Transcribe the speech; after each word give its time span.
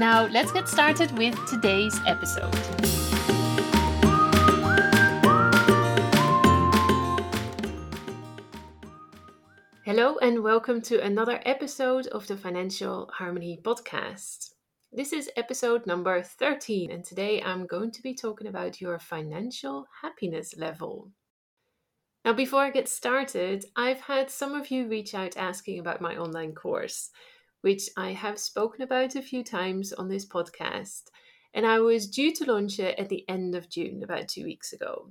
Now, 0.00 0.24
let's 0.28 0.50
get 0.50 0.66
started 0.66 1.12
with 1.18 1.36
today's 1.46 1.94
episode. 2.06 2.54
Hello, 9.84 10.16
and 10.22 10.42
welcome 10.42 10.80
to 10.80 11.04
another 11.04 11.42
episode 11.44 12.06
of 12.06 12.26
the 12.26 12.38
Financial 12.38 13.10
Harmoney 13.20 13.60
Podcast. 13.60 14.52
This 14.90 15.12
is 15.12 15.28
episode 15.36 15.86
number 15.86 16.22
13, 16.22 16.90
and 16.90 17.04
today 17.04 17.42
I'm 17.42 17.66
going 17.66 17.90
to 17.90 18.00
be 18.00 18.14
talking 18.14 18.46
about 18.46 18.80
your 18.80 18.98
financial 18.98 19.84
happiness 20.00 20.54
level. 20.56 21.10
Now, 22.24 22.32
before 22.32 22.62
I 22.62 22.70
get 22.70 22.88
started, 22.88 23.66
I've 23.76 24.00
had 24.00 24.30
some 24.30 24.54
of 24.54 24.70
you 24.70 24.88
reach 24.88 25.14
out 25.14 25.36
asking 25.36 25.78
about 25.78 26.00
my 26.00 26.16
online 26.16 26.54
course, 26.54 27.10
which 27.60 27.88
I 27.96 28.12
have 28.12 28.38
spoken 28.38 28.82
about 28.82 29.16
a 29.16 29.22
few 29.22 29.44
times 29.44 29.92
on 29.92 30.08
this 30.08 30.26
podcast, 30.26 31.04
and 31.52 31.66
I 31.66 31.80
was 31.80 32.08
due 32.08 32.32
to 32.34 32.50
launch 32.50 32.78
it 32.78 32.98
at 32.98 33.08
the 33.08 33.28
end 33.28 33.54
of 33.54 33.68
June, 33.68 34.02
about 34.02 34.28
two 34.28 34.44
weeks 34.44 34.72
ago. 34.72 35.10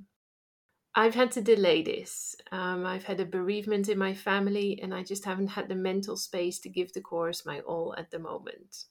I've 0.96 1.16
had 1.16 1.32
to 1.34 1.42
delay 1.42 1.84
this. 1.84 2.36
Um, 2.52 2.86
I've 2.86 3.04
had 3.04 3.20
a 3.20 3.26
bereavement 3.26 3.90
in 3.90 3.98
my 3.98 4.14
family, 4.14 4.80
and 4.82 4.94
I 4.94 5.04
just 5.04 5.26
haven't 5.26 5.50
had 5.50 5.70
the 5.70 5.76
mental 5.76 6.18
space 6.18 6.60
to 6.60 6.70
give 6.70 6.94
the 6.94 7.02
course 7.02 7.46
my 7.46 7.60
all 7.62 7.94
at 7.98 8.12
the 8.12 8.20
moment. 8.20 8.86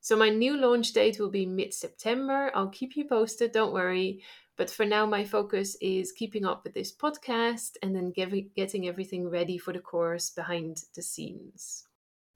So, 0.00 0.16
my 0.16 0.28
new 0.28 0.56
launch 0.56 0.92
date 0.92 1.18
will 1.18 1.30
be 1.30 1.46
mid 1.46 1.72
September. 1.72 2.50
I'll 2.54 2.68
keep 2.68 2.96
you 2.96 3.06
posted, 3.06 3.52
don't 3.52 3.72
worry. 3.72 4.22
But 4.56 4.68
for 4.68 4.84
now, 4.84 5.06
my 5.06 5.24
focus 5.24 5.76
is 5.80 6.12
keeping 6.12 6.44
up 6.44 6.64
with 6.64 6.74
this 6.74 6.94
podcast 6.94 7.76
and 7.82 7.96
then 7.96 8.12
getting 8.54 8.86
everything 8.86 9.28
ready 9.30 9.56
for 9.56 9.72
the 9.72 9.80
course 9.80 10.28
behind 10.30 10.82
the 10.94 11.02
scenes. 11.02 11.86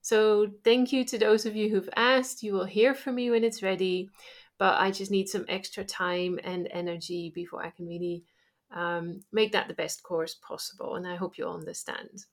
So, 0.07 0.47
thank 0.63 0.93
you 0.93 1.05
to 1.05 1.19
those 1.19 1.47
of 1.47 1.57
you 1.57 1.69
who've 1.69 1.91
asked. 1.97 2.45
You 2.45 2.53
will 2.53 2.65
hear 2.65 2.95
from 2.95 3.17
me 3.17 3.29
when 3.29 3.43
it's 3.43 3.61
ready, 3.61 4.09
but 4.57 4.81
I 4.81 4.93
just 4.93 5.11
need 5.11 5.29
some 5.29 5.45
extra 5.49 5.83
time 5.83 6.39
and 6.45 6.69
energy 6.71 7.33
before 7.35 7.61
I 7.61 7.71
can 7.71 7.89
really 7.89 8.23
um, 8.71 9.25
make 9.33 9.51
that 9.51 9.67
the 9.67 9.75
best 9.75 10.05
course 10.05 10.37
possible. 10.37 10.95
And 10.95 11.09
I 11.09 11.17
hope 11.17 11.37
you 11.37 11.47
all 11.47 11.59
understand. 11.59 12.27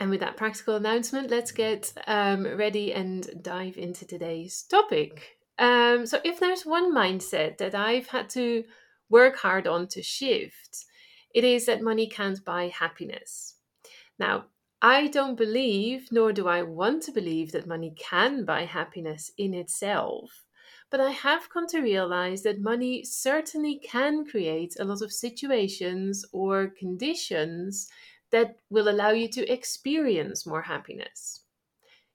And 0.00 0.10
with 0.10 0.18
that 0.18 0.36
practical 0.36 0.74
announcement, 0.74 1.30
let's 1.30 1.52
get 1.52 1.92
um, 2.08 2.42
ready 2.42 2.92
and 2.92 3.40
dive 3.40 3.76
into 3.76 4.04
today's 4.04 4.64
topic. 4.64 5.38
Um, 5.60 6.06
so, 6.06 6.18
if 6.24 6.40
there's 6.40 6.66
one 6.66 6.92
mindset 6.92 7.58
that 7.58 7.76
I've 7.76 8.08
had 8.08 8.28
to 8.30 8.64
work 9.08 9.36
hard 9.36 9.68
on 9.68 9.86
to 9.90 10.02
shift, 10.02 10.86
it 11.32 11.44
is 11.44 11.66
that 11.66 11.82
money 11.82 12.08
can't 12.08 12.44
buy 12.44 12.66
happiness. 12.66 13.54
Now, 14.18 14.46
I 14.82 15.06
don't 15.08 15.36
believe, 15.36 16.10
nor 16.10 16.32
do 16.32 16.48
I 16.48 16.62
want 16.62 17.02
to 17.04 17.12
believe, 17.12 17.52
that 17.52 17.66
money 17.66 17.92
can 17.96 18.44
buy 18.44 18.64
happiness 18.64 19.30
in 19.36 19.54
itself. 19.54 20.44
But 20.90 21.00
I 21.00 21.10
have 21.10 21.48
come 21.50 21.66
to 21.68 21.80
realize 21.80 22.42
that 22.42 22.60
money 22.60 23.04
certainly 23.04 23.78
can 23.78 24.24
create 24.24 24.74
a 24.78 24.84
lot 24.84 25.02
of 25.02 25.12
situations 25.12 26.24
or 26.32 26.68
conditions 26.68 27.88
that 28.30 28.58
will 28.68 28.88
allow 28.88 29.10
you 29.10 29.28
to 29.28 29.46
experience 29.46 30.46
more 30.46 30.62
happiness. 30.62 31.44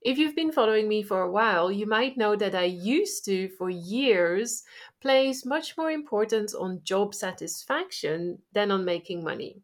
If 0.01 0.17
you've 0.17 0.35
been 0.35 0.51
following 0.51 0.87
me 0.87 1.03
for 1.03 1.21
a 1.23 1.31
while, 1.31 1.71
you 1.71 1.87
might 1.87 2.17
know 2.17 2.35
that 2.35 2.55
I 2.55 2.65
used 2.65 3.25
to, 3.25 3.49
for 3.49 3.69
years, 3.69 4.63
place 5.01 5.45
much 5.45 5.77
more 5.77 5.91
importance 5.91 6.53
on 6.53 6.83
job 6.83 7.15
satisfaction 7.15 8.43
than 8.51 8.71
on 8.71 8.85
making 8.85 9.23
money. 9.23 9.63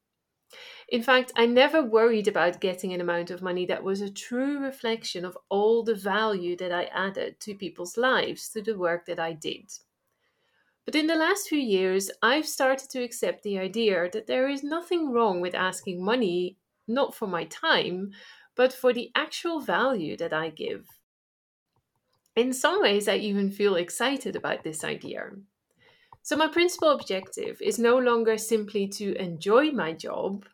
In 0.91 1.03
fact, 1.03 1.31
I 1.35 1.45
never 1.45 1.83
worried 1.83 2.27
about 2.27 2.61
getting 2.61 2.93
an 2.93 3.01
amount 3.01 3.29
of 3.29 3.43
money 3.43 3.65
that 3.67 3.83
was 3.83 4.01
a 4.01 4.09
true 4.09 4.59
reflection 4.59 5.23
of 5.23 5.37
all 5.47 5.83
the 5.83 5.93
value 5.93 6.55
that 6.57 6.71
I 6.71 6.85
added 6.85 7.39
to 7.41 7.53
people's 7.53 7.95
lives 7.95 8.47
through 8.47 8.63
the 8.63 8.77
work 8.77 9.05
that 9.05 9.19
I 9.19 9.33
did. 9.33 9.71
But 10.85 10.95
in 10.95 11.05
the 11.05 11.15
last 11.15 11.47
few 11.47 11.59
years, 11.59 12.09
I've 12.23 12.47
started 12.47 12.89
to 12.89 13.03
accept 13.03 13.43
the 13.43 13.59
idea 13.59 14.09
that 14.11 14.25
there 14.25 14.49
is 14.49 14.63
nothing 14.63 15.11
wrong 15.11 15.41
with 15.41 15.53
asking 15.53 16.03
money, 16.03 16.57
not 16.87 17.13
for 17.13 17.27
my 17.27 17.45
time, 17.45 18.11
but 18.55 18.73
for 18.73 18.91
the 18.91 19.11
actual 19.13 19.59
value 19.59 20.17
that 20.17 20.33
I 20.33 20.49
give. 20.49 20.87
In 22.35 22.51
some 22.51 22.81
ways, 22.81 23.07
I 23.07 23.17
even 23.17 23.51
feel 23.51 23.75
excited 23.75 24.35
about 24.35 24.63
this 24.63 24.83
idea. 24.83 25.33
So, 26.23 26.35
my 26.35 26.47
principal 26.47 26.89
objective 26.91 27.61
is 27.61 27.79
no 27.79 27.97
longer 27.97 28.37
simply 28.37 28.87
to 28.89 29.15
enjoy 29.15 29.71
my 29.71 29.93
job. 29.93 30.45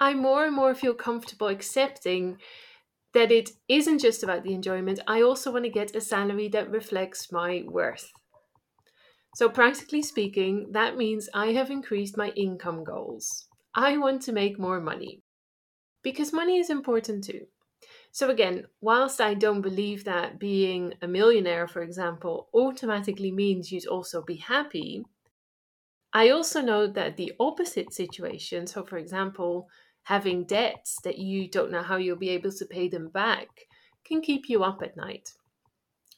I 0.00 0.14
more 0.14 0.44
and 0.44 0.56
more 0.56 0.74
feel 0.74 0.94
comfortable 0.94 1.46
accepting 1.46 2.40
that 3.14 3.32
it 3.32 3.50
isn't 3.68 4.00
just 4.00 4.22
about 4.22 4.44
the 4.44 4.54
enjoyment. 4.54 5.00
I 5.06 5.22
also 5.22 5.52
want 5.52 5.64
to 5.66 5.70
get 5.70 5.96
a 5.96 6.00
salary 6.00 6.48
that 6.48 6.70
reflects 6.70 7.32
my 7.32 7.64
worth. 7.66 8.12
So, 9.34 9.48
practically 9.48 10.02
speaking, 10.02 10.70
that 10.72 10.96
means 10.96 11.28
I 11.34 11.52
have 11.52 11.68
increased 11.70 12.16
my 12.16 12.30
income 12.36 12.84
goals. 12.84 13.48
I 13.74 13.96
want 13.96 14.22
to 14.22 14.32
make 14.32 14.56
more 14.58 14.80
money 14.80 15.22
because 16.02 16.32
money 16.32 16.58
is 16.58 16.70
important 16.70 17.24
too. 17.24 17.48
So, 18.12 18.30
again, 18.30 18.66
whilst 18.80 19.20
I 19.20 19.34
don't 19.34 19.62
believe 19.62 20.04
that 20.04 20.38
being 20.40 20.94
a 21.02 21.08
millionaire, 21.08 21.68
for 21.68 21.82
example, 21.82 22.50
automatically 22.54 23.32
means 23.32 23.72
you'd 23.72 23.86
also 23.86 24.22
be 24.22 24.36
happy, 24.36 25.04
I 26.12 26.30
also 26.30 26.60
know 26.60 26.86
that 26.86 27.16
the 27.16 27.32
opposite 27.40 27.92
situation, 27.92 28.68
so 28.68 28.84
for 28.84 28.96
example, 28.96 29.68
having 30.04 30.44
debts 30.44 30.98
that 31.04 31.18
you 31.18 31.48
don't 31.48 31.70
know 31.70 31.82
how 31.82 31.96
you'll 31.96 32.16
be 32.16 32.30
able 32.30 32.52
to 32.52 32.66
pay 32.66 32.88
them 32.88 33.08
back, 33.08 33.48
can 34.04 34.20
keep 34.20 34.48
you 34.48 34.64
up 34.64 34.82
at 34.82 34.96
night. 34.96 35.32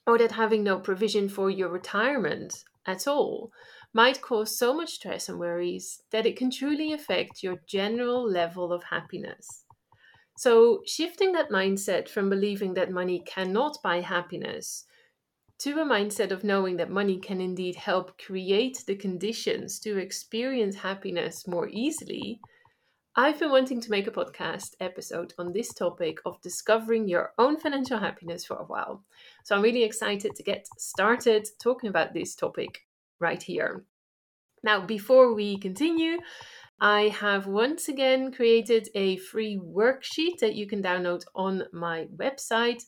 Or 0.06 0.18
that 0.18 0.32
having 0.32 0.64
no 0.64 0.78
provision 0.78 1.28
for 1.28 1.50
your 1.50 1.68
retirement 1.68 2.64
at 2.86 3.06
all 3.06 3.52
might 3.92 4.22
cause 4.22 4.56
so 4.56 4.74
much 4.74 4.92
stress 4.92 5.28
and 5.28 5.38
worries 5.38 6.02
that 6.10 6.26
it 6.26 6.36
can 6.36 6.50
truly 6.50 6.92
affect 6.92 7.42
your 7.42 7.60
general 7.66 8.28
level 8.28 8.72
of 8.72 8.84
happiness. 8.84 9.64
So, 10.38 10.82
shifting 10.86 11.32
that 11.32 11.50
mindset 11.50 12.08
from 12.08 12.30
believing 12.30 12.74
that 12.74 12.90
money 12.90 13.22
cannot 13.26 13.76
buy 13.82 14.00
happiness 14.00 14.86
to 15.58 15.80
a 15.80 15.84
mindset 15.84 16.32
of 16.32 16.42
knowing 16.42 16.76
that 16.78 16.90
money 16.90 17.18
can 17.18 17.40
indeed 17.40 17.76
help 17.76 18.18
create 18.18 18.82
the 18.86 18.96
conditions 18.96 19.78
to 19.78 19.96
experience 19.98 20.74
happiness 20.74 21.46
more 21.46 21.68
easily, 21.68 22.40
I've 23.14 23.38
been 23.38 23.50
wanting 23.50 23.78
to 23.82 23.90
make 23.90 24.06
a 24.06 24.10
podcast 24.10 24.70
episode 24.80 25.34
on 25.38 25.52
this 25.52 25.74
topic 25.74 26.16
of 26.24 26.40
discovering 26.40 27.06
your 27.06 27.34
own 27.36 27.58
financial 27.58 27.98
happiness 27.98 28.46
for 28.46 28.56
a 28.56 28.64
while. 28.64 29.04
So, 29.44 29.54
I'm 29.54 29.60
really 29.60 29.82
excited 29.82 30.34
to 30.34 30.42
get 30.42 30.66
started 30.78 31.46
talking 31.62 31.90
about 31.90 32.14
this 32.14 32.34
topic 32.34 32.86
right 33.20 33.42
here. 33.42 33.84
Now, 34.64 34.86
before 34.86 35.34
we 35.34 35.58
continue, 35.58 36.20
I 36.80 37.08
have 37.08 37.46
once 37.46 37.88
again 37.88 38.32
created 38.32 38.88
a 38.94 39.18
free 39.18 39.60
worksheet 39.62 40.38
that 40.40 40.54
you 40.54 40.66
can 40.66 40.82
download 40.82 41.24
on 41.34 41.64
my 41.70 42.06
website. 42.16 42.82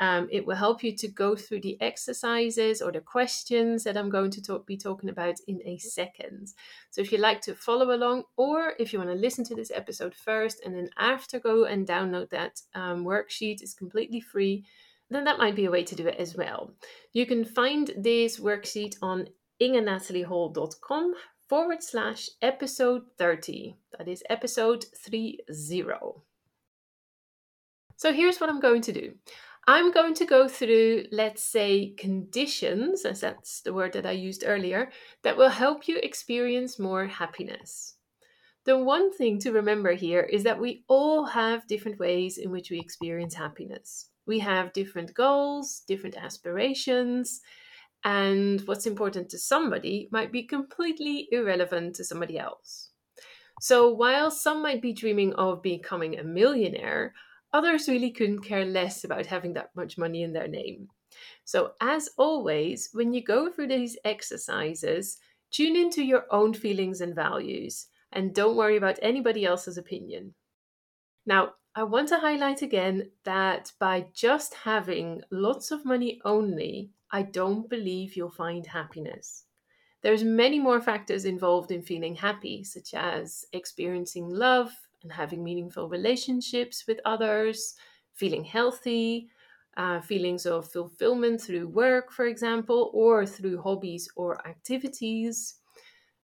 Um, 0.00 0.28
it 0.30 0.44
will 0.44 0.56
help 0.56 0.82
you 0.82 0.94
to 0.96 1.08
go 1.08 1.36
through 1.36 1.60
the 1.60 1.80
exercises 1.80 2.82
or 2.82 2.90
the 2.90 3.00
questions 3.00 3.84
that 3.84 3.96
I'm 3.96 4.10
going 4.10 4.30
to 4.32 4.42
talk, 4.42 4.66
be 4.66 4.76
talking 4.76 5.08
about 5.08 5.36
in 5.46 5.60
a 5.64 5.78
second. 5.78 6.48
So, 6.90 7.00
if 7.00 7.12
you'd 7.12 7.20
like 7.20 7.40
to 7.42 7.54
follow 7.54 7.94
along, 7.94 8.24
or 8.36 8.74
if 8.78 8.92
you 8.92 8.98
want 8.98 9.10
to 9.10 9.16
listen 9.16 9.44
to 9.44 9.54
this 9.54 9.70
episode 9.70 10.14
first 10.14 10.60
and 10.64 10.74
then 10.74 10.90
after 10.98 11.38
go 11.38 11.64
and 11.64 11.86
download 11.86 12.30
that 12.30 12.60
um, 12.74 13.04
worksheet, 13.04 13.62
it's 13.62 13.74
completely 13.74 14.20
free, 14.20 14.64
then 15.10 15.24
that 15.24 15.38
might 15.38 15.54
be 15.54 15.66
a 15.66 15.70
way 15.70 15.84
to 15.84 15.94
do 15.94 16.06
it 16.06 16.16
as 16.16 16.36
well. 16.36 16.70
You 17.12 17.26
can 17.26 17.44
find 17.44 17.92
this 17.96 18.40
worksheet 18.40 18.96
on 19.00 19.28
ingenataliehall.com 19.60 21.14
forward 21.48 21.82
slash 21.82 22.28
episode 22.42 23.02
30. 23.18 23.76
That 23.96 24.08
is 24.08 24.22
episode 24.28 24.84
30. 24.96 25.38
So 27.96 28.12
here's 28.12 28.38
what 28.38 28.50
I'm 28.50 28.60
going 28.60 28.82
to 28.82 28.92
do. 28.92 29.14
I'm 29.66 29.92
going 29.92 30.14
to 30.14 30.26
go 30.26 30.46
through, 30.46 31.04
let's 31.10 31.42
say, 31.42 31.94
conditions, 31.96 33.04
as 33.04 33.20
that's 33.20 33.62
the 33.62 33.72
word 33.72 33.94
that 33.94 34.04
I 34.04 34.10
used 34.10 34.44
earlier, 34.46 34.90
that 35.22 35.36
will 35.36 35.48
help 35.48 35.88
you 35.88 35.96
experience 35.96 36.78
more 36.78 37.06
happiness. 37.06 37.96
The 38.66 38.76
one 38.78 39.12
thing 39.12 39.38
to 39.40 39.52
remember 39.52 39.92
here 39.92 40.20
is 40.20 40.42
that 40.44 40.60
we 40.60 40.84
all 40.88 41.24
have 41.26 41.66
different 41.66 41.98
ways 41.98 42.38
in 42.38 42.50
which 42.50 42.70
we 42.70 42.78
experience 42.78 43.34
happiness. 43.34 44.08
We 44.26 44.38
have 44.40 44.72
different 44.72 45.14
goals, 45.14 45.82
different 45.86 46.16
aspirations, 46.16 47.40
and 48.04 48.60
what's 48.66 48.86
important 48.86 49.30
to 49.30 49.38
somebody 49.38 50.08
might 50.12 50.32
be 50.32 50.42
completely 50.42 51.28
irrelevant 51.30 51.94
to 51.96 52.04
somebody 52.04 52.38
else. 52.38 52.90
So 53.60 53.88
while 53.88 54.30
some 54.30 54.62
might 54.62 54.82
be 54.82 54.92
dreaming 54.92 55.32
of 55.34 55.62
becoming 55.62 56.18
a 56.18 56.24
millionaire, 56.24 57.14
others 57.54 57.88
really 57.88 58.10
couldn't 58.10 58.42
care 58.42 58.66
less 58.66 59.04
about 59.04 59.24
having 59.24 59.54
that 59.54 59.70
much 59.74 59.96
money 59.96 60.22
in 60.22 60.32
their 60.34 60.48
name. 60.48 60.88
So, 61.44 61.72
as 61.80 62.10
always, 62.18 62.90
when 62.92 63.14
you 63.14 63.22
go 63.22 63.50
through 63.50 63.68
these 63.68 63.96
exercises, 64.04 65.18
tune 65.50 65.76
into 65.76 66.02
your 66.02 66.26
own 66.30 66.52
feelings 66.52 67.00
and 67.00 67.14
values 67.14 67.86
and 68.12 68.34
don't 68.34 68.56
worry 68.56 68.76
about 68.76 68.98
anybody 69.00 69.46
else's 69.46 69.78
opinion. 69.78 70.34
Now, 71.24 71.54
I 71.76 71.84
want 71.84 72.08
to 72.08 72.18
highlight 72.18 72.62
again 72.62 73.10
that 73.24 73.72
by 73.78 74.06
just 74.12 74.54
having 74.54 75.22
lots 75.30 75.70
of 75.70 75.84
money 75.84 76.20
only, 76.24 76.90
I 77.10 77.22
don't 77.22 77.68
believe 77.70 78.16
you'll 78.16 78.30
find 78.30 78.66
happiness. 78.66 79.44
There's 80.02 80.22
many 80.22 80.58
more 80.58 80.80
factors 80.80 81.24
involved 81.24 81.70
in 81.70 81.82
feeling 81.82 82.14
happy, 82.14 82.62
such 82.62 82.94
as 82.94 83.44
experiencing 83.52 84.28
love 84.28 84.70
and 85.04 85.12
having 85.12 85.44
meaningful 85.44 85.88
relationships 85.88 86.86
with 86.88 87.00
others, 87.04 87.76
feeling 88.14 88.44
healthy, 88.44 89.30
uh, 89.76 90.00
feelings 90.00 90.46
of 90.46 90.70
fulfillment 90.72 91.40
through 91.40 91.68
work, 91.68 92.12
for 92.12 92.26
example, 92.26 92.90
or 92.94 93.26
through 93.26 93.62
hobbies 93.62 94.08
or 94.16 94.46
activities, 94.46 95.60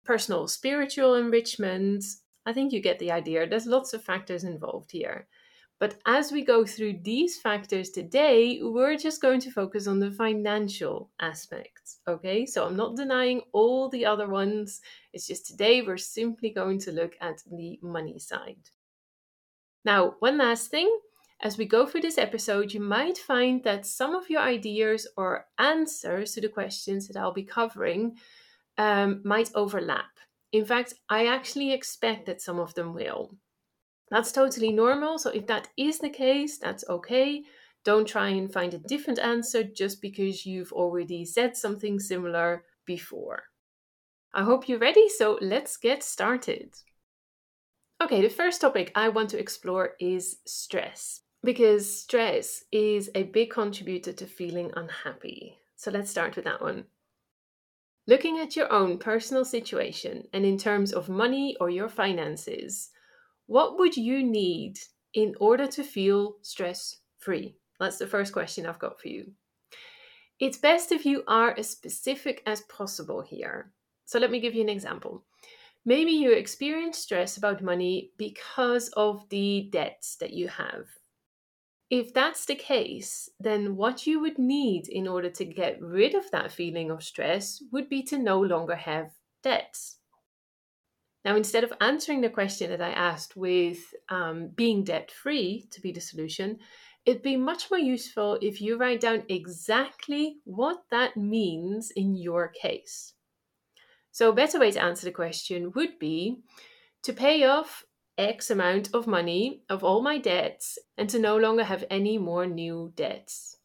personal 0.03 0.47
spiritual 0.47 1.15
enrichment. 1.15 2.03
I 2.45 2.53
think 2.53 2.71
you 2.73 2.81
get 2.81 2.99
the 2.99 3.11
idea. 3.11 3.47
There's 3.47 3.65
lots 3.65 3.93
of 3.93 4.03
factors 4.03 4.43
involved 4.43 4.91
here. 4.91 5.27
But 5.79 5.95
as 6.05 6.31
we 6.31 6.45
go 6.45 6.65
through 6.65 6.99
these 7.03 7.37
factors 7.37 7.89
today, 7.89 8.59
we're 8.61 8.95
just 8.95 9.21
going 9.21 9.41
to 9.41 9.51
focus 9.51 9.87
on 9.87 9.99
the 9.99 10.11
financial 10.11 11.11
aspects. 11.19 11.99
Okay, 12.07 12.45
so 12.45 12.65
I'm 12.65 12.77
not 12.77 12.95
denying 12.95 13.41
all 13.51 13.89
the 13.89 14.05
other 14.05 14.29
ones. 14.29 14.79
It's 15.11 15.27
just 15.27 15.45
today 15.45 15.81
we're 15.81 15.97
simply 15.97 16.49
going 16.49 16.79
to 16.79 16.91
look 16.91 17.15
at 17.19 17.41
the 17.51 17.77
money 17.81 18.19
side. 18.19 18.69
Now, 19.83 20.15
one 20.19 20.37
last 20.37 20.71
thing 20.71 20.89
as 21.41 21.57
we 21.57 21.65
go 21.65 21.85
through 21.85 22.01
this 22.01 22.17
episode, 22.17 22.73
you 22.73 22.79
might 22.79 23.17
find 23.17 23.63
that 23.63 23.85
some 23.85 24.15
of 24.15 24.29
your 24.29 24.41
ideas 24.41 25.07
or 25.17 25.45
answers 25.59 26.33
to 26.33 26.41
the 26.41 26.49
questions 26.49 27.07
that 27.07 27.17
I'll 27.17 27.33
be 27.33 27.43
covering 27.43 28.17
um, 28.77 29.21
might 29.25 29.51
overlap. 29.53 30.09
In 30.53 30.63
fact, 30.63 30.93
I 31.09 31.27
actually 31.27 31.73
expect 31.73 32.25
that 32.27 32.41
some 32.41 32.59
of 32.59 32.73
them 32.75 32.93
will. 32.93 33.35
That's 34.09 34.31
totally 34.31 34.71
normal. 34.71 35.17
So, 35.17 35.29
if 35.31 35.47
that 35.47 35.69
is 35.77 35.99
the 35.99 36.09
case, 36.09 36.57
that's 36.57 36.87
okay. 36.89 37.43
Don't 37.83 38.07
try 38.07 38.29
and 38.29 38.51
find 38.51 38.73
a 38.73 38.79
different 38.79 39.19
answer 39.19 39.63
just 39.63 40.01
because 40.01 40.45
you've 40.45 40.73
already 40.73 41.25
said 41.25 41.55
something 41.55 41.99
similar 41.99 42.63
before. 42.85 43.43
I 44.33 44.43
hope 44.43 44.67
you're 44.67 44.79
ready, 44.79 45.07
so 45.07 45.37
let's 45.41 45.77
get 45.77 46.03
started. 46.03 46.75
Okay, 48.01 48.21
the 48.21 48.29
first 48.29 48.59
topic 48.59 48.91
I 48.93 49.09
want 49.09 49.29
to 49.29 49.39
explore 49.39 49.93
is 49.99 50.37
stress 50.45 51.21
because 51.43 52.01
stress 52.01 52.63
is 52.71 53.09
a 53.15 53.23
big 53.23 53.51
contributor 53.51 54.11
to 54.13 54.25
feeling 54.25 54.71
unhappy. 54.75 55.59
So 55.75 55.91
let's 55.91 56.11
start 56.11 56.35
with 56.35 56.45
that 56.45 56.61
one. 56.61 56.85
Looking 58.07 58.39
at 58.39 58.55
your 58.55 58.71
own 58.71 58.97
personal 58.97 59.45
situation 59.45 60.27
and 60.33 60.45
in 60.45 60.57
terms 60.57 60.91
of 60.91 61.07
money 61.07 61.55
or 61.61 61.69
your 61.69 61.89
finances, 61.89 62.89
what 63.47 63.77
would 63.77 63.95
you 63.95 64.23
need 64.23 64.79
in 65.13 65.35
order 65.39 65.67
to 65.67 65.83
feel 65.83 66.35
stress 66.41 66.97
free? 67.17 67.55
That's 67.79 67.97
the 67.97 68.07
first 68.07 68.33
question 68.33 68.65
I've 68.65 68.79
got 68.79 68.99
for 68.99 69.07
you. 69.07 69.31
It's 70.39 70.57
best 70.57 70.91
if 70.91 71.05
you 71.05 71.23
are 71.27 71.57
as 71.57 71.69
specific 71.69 72.43
as 72.45 72.61
possible 72.61 73.21
here. 73.21 73.71
So 74.05 74.19
let 74.19 74.31
me 74.31 74.39
give 74.39 74.55
you 74.55 74.61
an 74.61 74.69
example. 74.69 75.23
Maybe 75.85 76.11
you 76.11 76.31
experience 76.31 76.97
stress 76.97 77.37
about 77.37 77.61
money 77.61 78.11
because 78.17 78.89
of 78.89 79.27
the 79.29 79.69
debts 79.71 80.15
that 80.17 80.33
you 80.33 80.47
have 80.47 80.87
if 81.89 82.13
that's 82.13 82.45
the 82.45 82.55
case, 82.55 83.29
then 83.39 83.75
what 83.75 84.07
you 84.07 84.19
would 84.19 84.39
need 84.39 84.87
in 84.87 85.07
order 85.07 85.29
to 85.29 85.45
get 85.45 85.81
rid 85.81 86.15
of 86.15 86.29
that 86.31 86.51
feeling 86.51 86.89
of 86.89 87.03
stress 87.03 87.61
would 87.71 87.89
be 87.89 88.01
to 88.03 88.17
no 88.17 88.41
longer 88.41 88.75
have 88.75 89.11
debts. 89.43 89.97
Now, 91.25 91.35
instead 91.35 91.63
of 91.63 91.73
answering 91.81 92.21
the 92.21 92.29
question 92.29 92.69
that 92.69 92.83
I 92.83 92.91
asked 92.91 93.35
with 93.35 93.79
um, 94.09 94.49
being 94.55 94.83
debt 94.83 95.09
free 95.09 95.67
to 95.71 95.81
be 95.81 95.91
the 95.91 95.99
solution, 95.99 96.59
it'd 97.03 97.23
be 97.23 97.35
much 97.35 97.71
more 97.71 97.79
useful 97.79 98.37
if 98.43 98.61
you 98.61 98.77
write 98.77 99.01
down 99.01 99.23
exactly 99.27 100.37
what 100.43 100.83
that 100.91 101.17
means 101.17 101.89
in 101.89 102.15
your 102.15 102.49
case. 102.49 103.13
So, 104.11 104.29
a 104.29 104.35
better 104.35 104.59
way 104.59 104.69
to 104.69 104.81
answer 104.81 105.05
the 105.05 105.11
question 105.11 105.71
would 105.73 105.97
be 105.97 106.43
to 107.01 107.11
pay 107.11 107.43
off 107.43 107.85
X 108.19 108.51
amount 108.51 108.93
of 108.93 109.07
money 109.07 109.63
of 109.67 109.83
all 109.83 110.03
my 110.03 110.19
debts 110.19 110.77
and 110.95 111.09
to 111.09 111.17
no 111.17 111.37
longer 111.37 111.63
have 111.63 111.83
any 111.89 112.19
more 112.19 112.45
new 112.45 112.93
debts. 112.95 113.57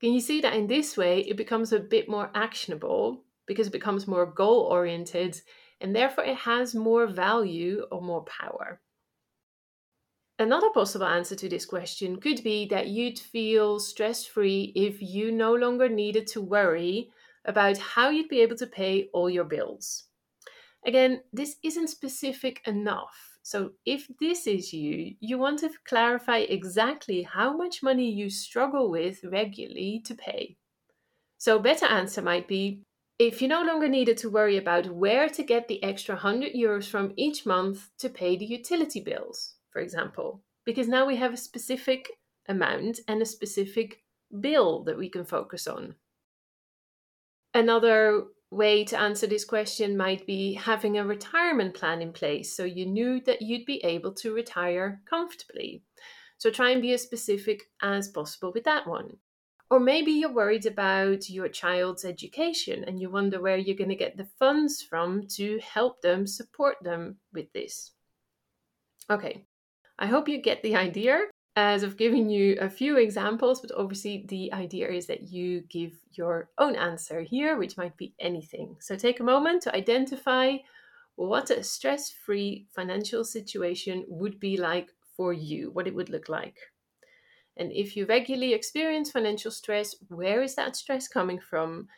Can 0.00 0.14
you 0.14 0.20
see 0.20 0.40
that 0.40 0.54
in 0.54 0.66
this 0.66 0.96
way 0.96 1.20
it 1.20 1.36
becomes 1.36 1.72
a 1.72 1.78
bit 1.78 2.08
more 2.08 2.30
actionable 2.34 3.22
because 3.46 3.66
it 3.66 3.72
becomes 3.72 4.08
more 4.08 4.26
goal 4.26 4.62
oriented 4.62 5.40
and 5.80 5.94
therefore 5.94 6.24
it 6.24 6.36
has 6.36 6.74
more 6.74 7.06
value 7.06 7.86
or 7.90 8.00
more 8.00 8.24
power? 8.24 8.80
Another 10.38 10.70
possible 10.70 11.06
answer 11.06 11.36
to 11.36 11.48
this 11.48 11.66
question 11.66 12.20
could 12.20 12.42
be 12.42 12.66
that 12.68 12.88
you'd 12.88 13.18
feel 13.18 13.78
stress 13.78 14.24
free 14.24 14.72
if 14.74 15.02
you 15.02 15.30
no 15.30 15.54
longer 15.54 15.88
needed 15.88 16.26
to 16.28 16.40
worry 16.40 17.10
about 17.44 17.76
how 17.78 18.08
you'd 18.08 18.28
be 18.28 18.40
able 18.40 18.56
to 18.56 18.66
pay 18.66 19.08
all 19.12 19.28
your 19.28 19.44
bills. 19.44 20.04
Again, 20.86 21.22
this 21.32 21.56
isn't 21.62 21.88
specific 21.88 22.62
enough 22.66 23.30
so, 23.42 23.72
if 23.86 24.06
this 24.20 24.46
is 24.46 24.72
you, 24.72 25.16
you 25.18 25.38
want 25.38 25.60
to 25.60 25.70
clarify 25.84 26.38
exactly 26.38 27.22
how 27.22 27.56
much 27.56 27.82
money 27.82 28.10
you 28.10 28.28
struggle 28.28 28.90
with 28.90 29.24
regularly 29.24 30.02
to 30.04 30.14
pay. 30.14 30.56
So, 31.38 31.56
a 31.56 31.62
better 31.62 31.86
answer 31.86 32.20
might 32.20 32.46
be 32.46 32.82
if 33.20 33.42
you 33.42 33.48
no 33.48 33.62
longer 33.62 33.86
needed 33.86 34.16
to 34.16 34.30
worry 34.30 34.56
about 34.56 34.86
where 34.86 35.28
to 35.28 35.42
get 35.42 35.68
the 35.68 35.82
extra 35.82 36.14
100 36.14 36.54
euros 36.54 36.88
from 36.88 37.12
each 37.16 37.44
month 37.44 37.90
to 37.98 38.08
pay 38.08 38.34
the 38.34 38.46
utility 38.46 38.98
bills, 38.98 39.56
for 39.70 39.82
example, 39.82 40.42
because 40.64 40.88
now 40.88 41.06
we 41.06 41.16
have 41.16 41.34
a 41.34 41.36
specific 41.36 42.12
amount 42.48 43.00
and 43.08 43.20
a 43.20 43.26
specific 43.26 44.02
bill 44.40 44.82
that 44.84 44.96
we 44.96 45.10
can 45.10 45.26
focus 45.26 45.66
on. 45.66 45.96
Another 47.52 48.24
way 48.50 48.84
to 48.84 48.98
answer 48.98 49.26
this 49.26 49.44
question 49.44 49.98
might 49.98 50.26
be 50.26 50.54
having 50.54 50.96
a 50.96 51.04
retirement 51.04 51.74
plan 51.74 52.00
in 52.00 52.14
place 52.14 52.56
so 52.56 52.64
you 52.64 52.86
knew 52.86 53.20
that 53.26 53.42
you'd 53.42 53.66
be 53.66 53.84
able 53.84 54.14
to 54.14 54.32
retire 54.32 55.02
comfortably. 55.04 55.82
So 56.38 56.50
try 56.50 56.70
and 56.70 56.80
be 56.80 56.94
as 56.94 57.02
specific 57.02 57.64
as 57.82 58.08
possible 58.08 58.50
with 58.54 58.64
that 58.64 58.86
one. 58.86 59.18
Or 59.70 59.78
maybe 59.78 60.10
you're 60.10 60.32
worried 60.32 60.66
about 60.66 61.30
your 61.30 61.48
child's 61.48 62.04
education 62.04 62.84
and 62.84 63.00
you 63.00 63.08
wonder 63.08 63.40
where 63.40 63.56
you're 63.56 63.76
going 63.76 63.90
to 63.90 63.96
get 63.96 64.16
the 64.16 64.28
funds 64.38 64.82
from 64.82 65.28
to 65.36 65.60
help 65.60 66.02
them 66.02 66.26
support 66.26 66.76
them 66.82 67.18
with 67.32 67.52
this. 67.52 67.92
Okay, 69.08 69.44
I 69.98 70.06
hope 70.06 70.28
you 70.28 70.42
get 70.42 70.62
the 70.62 70.74
idea 70.74 71.26
as 71.56 71.84
I've 71.84 71.96
given 71.96 72.28
you 72.30 72.56
a 72.60 72.70
few 72.70 72.96
examples, 72.96 73.60
but 73.60 73.70
obviously 73.76 74.24
the 74.28 74.52
idea 74.52 74.88
is 74.88 75.06
that 75.06 75.28
you 75.28 75.60
give 75.62 75.92
your 76.12 76.48
own 76.58 76.74
answer 76.74 77.20
here, 77.20 77.56
which 77.56 77.76
might 77.76 77.96
be 77.96 78.14
anything. 78.18 78.76
So 78.80 78.96
take 78.96 79.20
a 79.20 79.24
moment 79.24 79.62
to 79.62 79.76
identify 79.76 80.56
what 81.16 81.50
a 81.50 81.62
stress 81.62 82.10
free 82.10 82.66
financial 82.74 83.24
situation 83.24 84.04
would 84.08 84.40
be 84.40 84.56
like 84.56 84.90
for 85.16 85.32
you, 85.32 85.70
what 85.72 85.86
it 85.86 85.94
would 85.94 86.08
look 86.08 86.28
like. 86.28 86.56
And 87.60 87.70
if 87.72 87.94
you 87.94 88.06
regularly 88.06 88.54
experience 88.54 89.10
financial 89.10 89.50
stress, 89.50 89.94
where 90.08 90.42
is 90.42 90.54
that 90.54 90.76
stress 90.76 91.06
coming 91.06 91.38
from? 91.38 91.88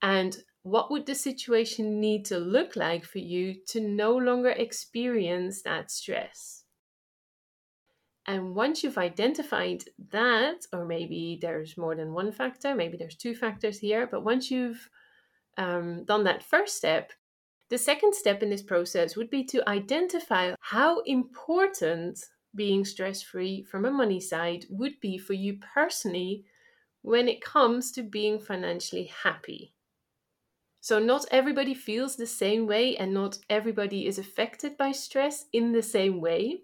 And 0.00 0.36
what 0.62 0.92
would 0.92 1.06
the 1.06 1.14
situation 1.16 2.00
need 2.00 2.24
to 2.26 2.38
look 2.38 2.76
like 2.76 3.04
for 3.04 3.18
you 3.18 3.56
to 3.66 3.80
no 3.80 4.16
longer 4.16 4.50
experience 4.50 5.62
that 5.62 5.90
stress? 5.90 6.62
And 8.26 8.54
once 8.54 8.84
you've 8.84 8.98
identified 8.98 9.84
that, 10.10 10.66
or 10.72 10.84
maybe 10.84 11.38
there's 11.42 11.76
more 11.76 11.96
than 11.96 12.12
one 12.12 12.30
factor, 12.30 12.74
maybe 12.74 12.96
there's 12.96 13.16
two 13.16 13.34
factors 13.34 13.78
here, 13.78 14.06
but 14.06 14.22
once 14.22 14.52
you've 14.52 14.88
um, 15.56 16.04
done 16.04 16.22
that 16.24 16.44
first 16.44 16.76
step, 16.76 17.12
the 17.70 17.78
second 17.78 18.14
step 18.14 18.42
in 18.42 18.50
this 18.50 18.62
process 18.62 19.16
would 19.16 19.30
be 19.30 19.42
to 19.44 19.68
identify 19.68 20.54
how 20.60 21.00
important 21.00 22.20
being 22.58 22.84
stress 22.84 23.22
free 23.22 23.62
from 23.64 23.86
a 23.86 23.90
money 23.90 24.20
side 24.20 24.66
would 24.68 25.00
be 25.00 25.16
for 25.16 25.32
you 25.32 25.58
personally 25.58 26.44
when 27.02 27.28
it 27.28 27.40
comes 27.42 27.92
to 27.92 28.02
being 28.02 28.38
financially 28.38 29.06
happy. 29.06 29.74
So, 30.80 30.98
not 30.98 31.26
everybody 31.30 31.74
feels 31.74 32.16
the 32.16 32.26
same 32.26 32.66
way, 32.66 32.96
and 32.96 33.14
not 33.14 33.38
everybody 33.48 34.06
is 34.06 34.18
affected 34.18 34.76
by 34.76 34.92
stress 34.92 35.46
in 35.52 35.72
the 35.72 35.82
same 35.82 36.20
way. 36.20 36.62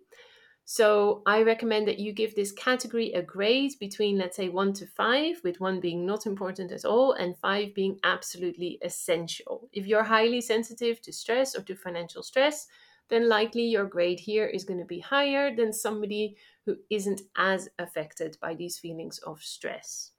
So 0.66 1.22
I 1.26 1.42
recommend 1.42 1.88
that 1.88 1.98
you 1.98 2.12
give 2.12 2.34
this 2.34 2.52
category 2.52 3.12
a 3.12 3.22
grade 3.22 3.72
between, 3.78 4.16
let's 4.16 4.36
say, 4.36 4.48
one 4.48 4.72
to 4.74 4.86
five, 4.86 5.42
with 5.44 5.60
one 5.60 5.80
being 5.80 6.06
not 6.06 6.26
important 6.26 6.72
at 6.72 6.86
all 6.86 7.12
and 7.12 7.36
five 7.38 7.74
being 7.74 8.00
absolutely 8.02 8.78
essential. 8.82 9.68
If 9.72 9.86
you're 9.86 10.04
highly 10.04 10.40
sensitive 10.40 11.02
to 11.02 11.12
stress 11.12 11.54
or 11.54 11.62
to 11.64 11.76
financial 11.76 12.22
stress, 12.22 12.66
then 13.10 13.28
likely 13.28 13.62
your 13.62 13.84
grade 13.84 14.20
here 14.20 14.46
is 14.46 14.64
going 14.64 14.80
to 14.80 14.86
be 14.86 15.00
higher 15.00 15.54
than 15.54 15.72
somebody 15.72 16.36
who 16.66 16.76
isn't 16.90 17.22
as 17.36 17.68
affected 17.78 18.36
by 18.40 18.54
these 18.54 18.78
feelings 18.78 19.18
of 19.18 19.42
stress. 19.42 20.12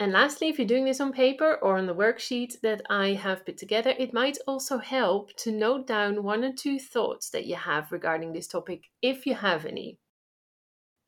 And 0.00 0.12
lastly, 0.12 0.48
if 0.48 0.58
you're 0.58 0.66
doing 0.66 0.84
this 0.84 1.00
on 1.00 1.12
paper 1.12 1.54
or 1.62 1.78
on 1.78 1.86
the 1.86 1.94
worksheet 1.94 2.60
that 2.62 2.82
I 2.90 3.12
have 3.12 3.46
put 3.46 3.56
together, 3.56 3.94
it 3.96 4.12
might 4.12 4.38
also 4.46 4.78
help 4.78 5.34
to 5.36 5.52
note 5.52 5.86
down 5.86 6.24
one 6.24 6.42
or 6.42 6.52
two 6.52 6.80
thoughts 6.80 7.30
that 7.30 7.46
you 7.46 7.54
have 7.54 7.92
regarding 7.92 8.32
this 8.32 8.48
topic, 8.48 8.90
if 9.02 9.24
you 9.24 9.34
have 9.34 9.64
any. 9.64 9.98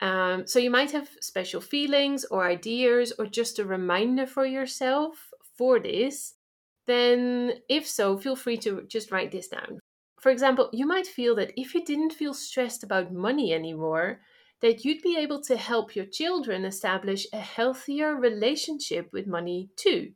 Um, 0.00 0.46
so 0.46 0.58
you 0.58 0.70
might 0.70 0.92
have 0.92 1.08
special 1.20 1.60
feelings 1.60 2.24
or 2.26 2.46
ideas 2.46 3.12
or 3.18 3.26
just 3.26 3.58
a 3.58 3.64
reminder 3.64 4.26
for 4.26 4.46
yourself 4.46 5.30
for 5.56 5.80
this. 5.80 6.34
Then, 6.86 7.54
if 7.68 7.88
so, 7.88 8.16
feel 8.16 8.36
free 8.36 8.58
to 8.58 8.82
just 8.86 9.10
write 9.10 9.32
this 9.32 9.48
down. 9.48 9.80
For 10.26 10.32
example, 10.32 10.70
you 10.72 10.86
might 10.88 11.06
feel 11.06 11.36
that 11.36 11.52
if 11.56 11.72
you 11.72 11.84
didn't 11.84 12.10
feel 12.12 12.34
stressed 12.34 12.82
about 12.82 13.12
money 13.12 13.54
anymore, 13.54 14.22
that 14.60 14.84
you'd 14.84 15.00
be 15.00 15.16
able 15.16 15.40
to 15.42 15.56
help 15.56 15.94
your 15.94 16.04
children 16.04 16.64
establish 16.64 17.28
a 17.32 17.38
healthier 17.38 18.16
relationship 18.16 19.08
with 19.12 19.28
money 19.28 19.70
too, 19.76 20.14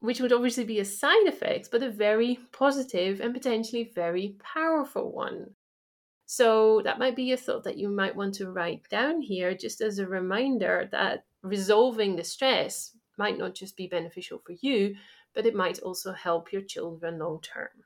which 0.00 0.20
would 0.20 0.32
obviously 0.32 0.64
be 0.64 0.80
a 0.80 0.84
side 0.84 1.28
effect, 1.28 1.68
but 1.70 1.84
a 1.84 1.88
very 1.88 2.40
positive 2.50 3.20
and 3.20 3.32
potentially 3.32 3.84
very 3.84 4.34
powerful 4.40 5.12
one. 5.12 5.54
So, 6.26 6.82
that 6.82 6.98
might 6.98 7.14
be 7.14 7.30
a 7.30 7.36
thought 7.36 7.62
that 7.62 7.78
you 7.78 7.88
might 7.88 8.16
want 8.16 8.34
to 8.34 8.50
write 8.50 8.88
down 8.88 9.20
here 9.20 9.54
just 9.54 9.80
as 9.80 10.00
a 10.00 10.08
reminder 10.08 10.88
that 10.90 11.26
resolving 11.42 12.16
the 12.16 12.24
stress 12.24 12.96
might 13.16 13.38
not 13.38 13.54
just 13.54 13.76
be 13.76 13.86
beneficial 13.86 14.40
for 14.44 14.56
you, 14.62 14.96
but 15.32 15.46
it 15.46 15.54
might 15.54 15.78
also 15.78 16.12
help 16.12 16.52
your 16.52 16.62
children 16.62 17.20
long 17.20 17.40
term. 17.40 17.84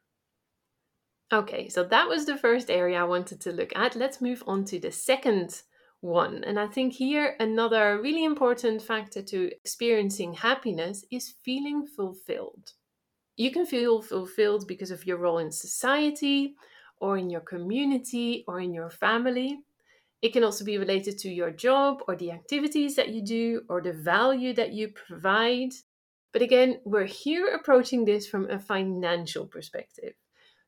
Okay, 1.32 1.70
so 1.70 1.82
that 1.84 2.08
was 2.08 2.26
the 2.26 2.36
first 2.36 2.70
area 2.70 3.00
I 3.00 3.04
wanted 3.04 3.40
to 3.40 3.52
look 3.52 3.72
at. 3.74 3.96
Let's 3.96 4.20
move 4.20 4.44
on 4.46 4.66
to 4.66 4.78
the 4.78 4.92
second 4.92 5.62
one. 6.02 6.44
And 6.44 6.60
I 6.60 6.66
think 6.66 6.92
here 6.92 7.36
another 7.40 7.98
really 8.02 8.24
important 8.24 8.82
factor 8.82 9.22
to 9.22 9.46
experiencing 9.46 10.34
happiness 10.34 11.06
is 11.10 11.34
feeling 11.42 11.86
fulfilled. 11.86 12.72
You 13.36 13.50
can 13.50 13.64
feel 13.64 14.02
fulfilled 14.02 14.66
because 14.68 14.90
of 14.90 15.06
your 15.06 15.16
role 15.16 15.38
in 15.38 15.50
society, 15.50 16.54
or 17.00 17.16
in 17.16 17.30
your 17.30 17.40
community, 17.40 18.44
or 18.46 18.60
in 18.60 18.74
your 18.74 18.90
family. 18.90 19.58
It 20.20 20.34
can 20.34 20.44
also 20.44 20.66
be 20.66 20.76
related 20.76 21.18
to 21.20 21.30
your 21.30 21.50
job, 21.50 22.02
or 22.06 22.14
the 22.14 22.30
activities 22.30 22.94
that 22.96 23.08
you 23.08 23.24
do, 23.24 23.62
or 23.70 23.80
the 23.80 23.94
value 23.94 24.52
that 24.52 24.74
you 24.74 24.88
provide. 24.88 25.72
But 26.32 26.42
again, 26.42 26.80
we're 26.84 27.06
here 27.06 27.54
approaching 27.54 28.04
this 28.04 28.26
from 28.28 28.50
a 28.50 28.58
financial 28.58 29.46
perspective. 29.46 30.12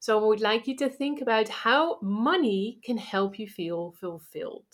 So 0.04 0.20
I 0.20 0.26
would 0.26 0.42
like 0.42 0.66
you 0.66 0.76
to 0.76 0.90
think 0.90 1.22
about 1.22 1.48
how 1.48 1.96
money 2.02 2.78
can 2.84 2.98
help 2.98 3.38
you 3.38 3.48
feel 3.48 3.94
fulfilled. 3.98 4.66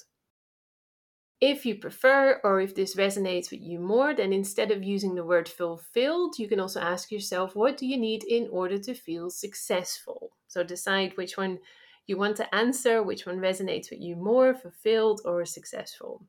If 1.41 1.65
you 1.65 1.77
prefer, 1.77 2.41
or 2.43 2.61
if 2.61 2.75
this 2.75 2.97
resonates 2.97 3.53
with 3.53 3.61
you 3.61 3.79
more, 3.79 4.13
then 4.13 4.33
instead 4.33 4.73
of 4.73 4.83
using 4.83 5.15
the 5.15 5.25
word 5.25 5.49
fulfilled, 5.49 6.41
you 6.41 6.49
can 6.49 6.59
also 6.59 6.81
ask 6.81 7.13
yourself, 7.13 7.55
what 7.55 7.77
do 7.77 7.87
you 7.87 7.97
need 7.97 8.25
in 8.25 8.49
order 8.51 8.77
to 8.79 8.93
feel 8.93 9.31
successful? 9.31 10.33
So 10.49 10.65
decide 10.65 11.17
which 11.17 11.37
one 11.37 11.61
you 12.09 12.17
want 12.17 12.37
to 12.39 12.53
answer, 12.53 13.01
which 13.01 13.25
one 13.25 13.39
resonates 13.39 13.89
with 13.89 14.01
you 14.01 14.17
more, 14.17 14.53
fulfilled 14.53 15.21
or 15.25 15.45
successful. 15.45 16.27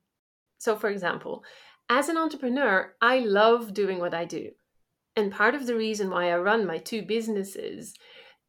So, 0.58 0.76
for 0.76 0.90
example, 0.90 1.42
as 1.88 2.08
an 2.08 2.16
entrepreneur, 2.16 2.94
I 3.00 3.18
love 3.18 3.74
doing 3.74 3.98
what 3.98 4.14
I 4.14 4.26
do. 4.26 4.50
And 5.16 5.32
part 5.32 5.56
of 5.56 5.66
the 5.66 5.74
reason 5.74 6.08
why 6.08 6.30
I 6.30 6.38
run 6.38 6.64
my 6.64 6.78
two 6.78 7.02
businesses 7.02 7.94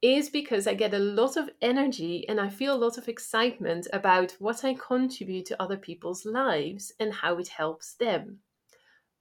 is 0.03 0.29
because 0.29 0.67
I 0.67 0.73
get 0.73 0.93
a 0.93 0.99
lot 0.99 1.37
of 1.37 1.49
energy 1.61 2.27
and 2.27 2.39
I 2.39 2.49
feel 2.49 2.75
a 2.75 2.83
lot 2.83 2.97
of 2.97 3.07
excitement 3.07 3.87
about 3.93 4.33
what 4.37 4.65
I 4.65 4.73
contribute 4.73 5.45
to 5.45 5.61
other 5.61 5.77
people's 5.77 6.25
lives 6.25 6.91
and 6.99 7.13
how 7.13 7.37
it 7.37 7.47
helps 7.47 7.93
them. 7.93 8.39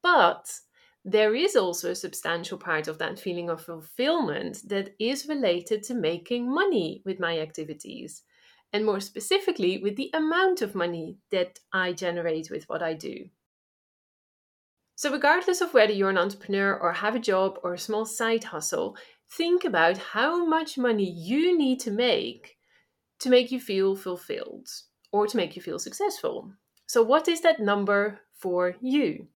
But 0.03 0.53
there 1.05 1.37
is 1.37 1.55
also 1.55 1.93
a 1.93 1.95
substantial 1.95 2.59
part 2.59 2.89
of 2.89 2.99
that 2.99 3.21
feeling 3.21 3.49
of 3.49 3.63
fulfillment 3.63 4.69
that 4.69 4.95
is 4.99 5.29
related 5.29 5.85
to 5.85 5.95
making 5.95 6.53
money 6.53 7.01
with 7.05 7.21
my 7.21 7.39
activities, 7.39 8.23
and 8.73 8.85
more 8.85 9.01
specifically, 9.01 9.79
with 9.79 9.95
the 9.95 10.11
amount 10.15 10.63
of 10.63 10.75
money 10.75 11.17
that 11.31 11.61
I 11.73 11.93
generate 11.93 12.51
with 12.51 12.69
what 12.69 12.83
I 12.83 12.95
do. 12.95 13.27
So, 14.97 15.11
regardless 15.11 15.61
of 15.61 15.75
whether 15.75 15.93
you're 15.93 16.11
an 16.11 16.19
entrepreneur 16.19 16.77
or 16.77 16.93
have 16.93 17.17
a 17.17 17.21
job 17.21 17.59
or 17.63 17.75
a 17.75 17.79
small 17.79 18.05
side 18.05 18.45
hustle, 18.45 18.97
think 19.37 19.65
about 19.65 19.97
how 19.97 20.45
much 20.45 20.77
money 20.77 21.11
you 21.11 21.57
need 21.57 21.81
to 21.81 21.91
make 21.91 22.57
to 23.19 23.31
make 23.31 23.51
you 23.51 23.61
feel 23.61 23.97
fulfilled 23.97 24.69
or 25.13 25.27
to 25.27 25.37
make 25.37 25.57
you 25.57 25.63
feel 25.63 25.79
successful. 25.79 26.53
So, 26.87 27.03
what 27.03 27.29
is 27.29 27.41
that 27.43 27.61
number 27.61 28.21
for 28.33 28.77
you? 28.81 29.29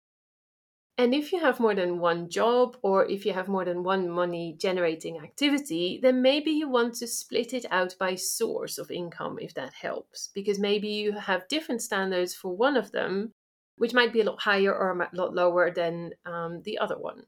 And 0.97 1.13
if 1.13 1.33
you 1.33 1.41
have 1.41 1.59
more 1.59 1.75
than 1.75 1.99
one 1.99 2.29
job 2.29 2.77
or 2.81 3.05
if 3.05 3.25
you 3.25 3.33
have 3.33 3.49
more 3.49 3.65
than 3.65 3.83
one 3.83 4.09
money 4.09 4.55
generating 4.57 5.19
activity, 5.19 5.99
then 6.01 6.21
maybe 6.21 6.51
you 6.51 6.69
want 6.69 6.95
to 6.95 7.07
split 7.07 7.53
it 7.53 7.65
out 7.69 7.95
by 7.99 8.15
source 8.15 8.77
of 8.77 8.89
income 8.89 9.37
if 9.39 9.53
that 9.55 9.73
helps. 9.73 10.29
Because 10.33 10.57
maybe 10.57 10.87
you 10.87 11.11
have 11.11 11.49
different 11.49 11.81
standards 11.81 12.33
for 12.33 12.55
one 12.55 12.77
of 12.77 12.93
them, 12.93 13.33
which 13.77 13.93
might 13.93 14.13
be 14.13 14.21
a 14.21 14.23
lot 14.23 14.41
higher 14.41 14.73
or 14.73 14.91
a 14.91 15.09
lot 15.13 15.35
lower 15.35 15.69
than 15.69 16.11
um, 16.25 16.61
the 16.63 16.77
other 16.77 16.97
one. 16.97 17.23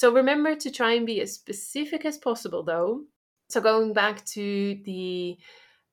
So 0.00 0.10
remember 0.10 0.56
to 0.56 0.70
try 0.70 0.94
and 0.94 1.04
be 1.04 1.20
as 1.20 1.34
specific 1.34 2.06
as 2.06 2.16
possible, 2.16 2.62
though. 2.62 3.04
So 3.50 3.60
going 3.60 3.92
back 3.92 4.24
to 4.28 4.80
the 4.86 5.36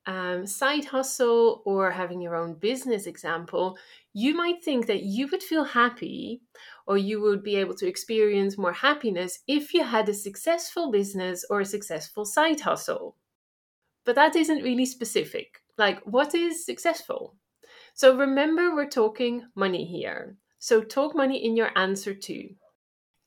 um, 0.05 0.47
side 0.47 0.85
hustle 0.85 1.61
or 1.65 1.91
having 1.91 2.21
your 2.21 2.33
own 2.33 2.53
business 2.53 3.05
example, 3.05 3.77
you 4.13 4.33
might 4.33 4.63
think 4.63 4.87
that 4.87 5.03
you 5.03 5.27
would 5.27 5.43
feel 5.43 5.65
happy 5.65 6.41
or 6.85 6.97
you 6.97 7.19
would 7.19 7.43
be 7.43 7.57
able 7.57 7.75
to 7.75 7.85
experience 7.85 8.57
more 8.57 8.71
happiness 8.71 9.39
if 9.45 9.73
you 9.73 9.83
had 9.83 10.07
a 10.07 10.13
successful 10.13 10.89
business 10.89 11.43
or 11.49 11.59
a 11.59 11.65
successful 11.65 12.23
side 12.23 12.61
hustle. 12.61 13.17
But 14.05 14.15
that 14.15 14.37
isn't 14.37 14.63
really 14.63 14.85
specific. 14.85 15.61
Like, 15.77 15.99
what 16.05 16.33
is 16.33 16.65
successful? 16.65 17.35
So 17.93 18.15
remember, 18.15 18.73
we're 18.73 18.87
talking 18.87 19.47
money 19.53 19.83
here. 19.83 20.37
So 20.59 20.81
talk 20.81 21.13
money 21.13 21.43
in 21.43 21.57
your 21.57 21.77
answer 21.77 22.13
too. 22.13 22.55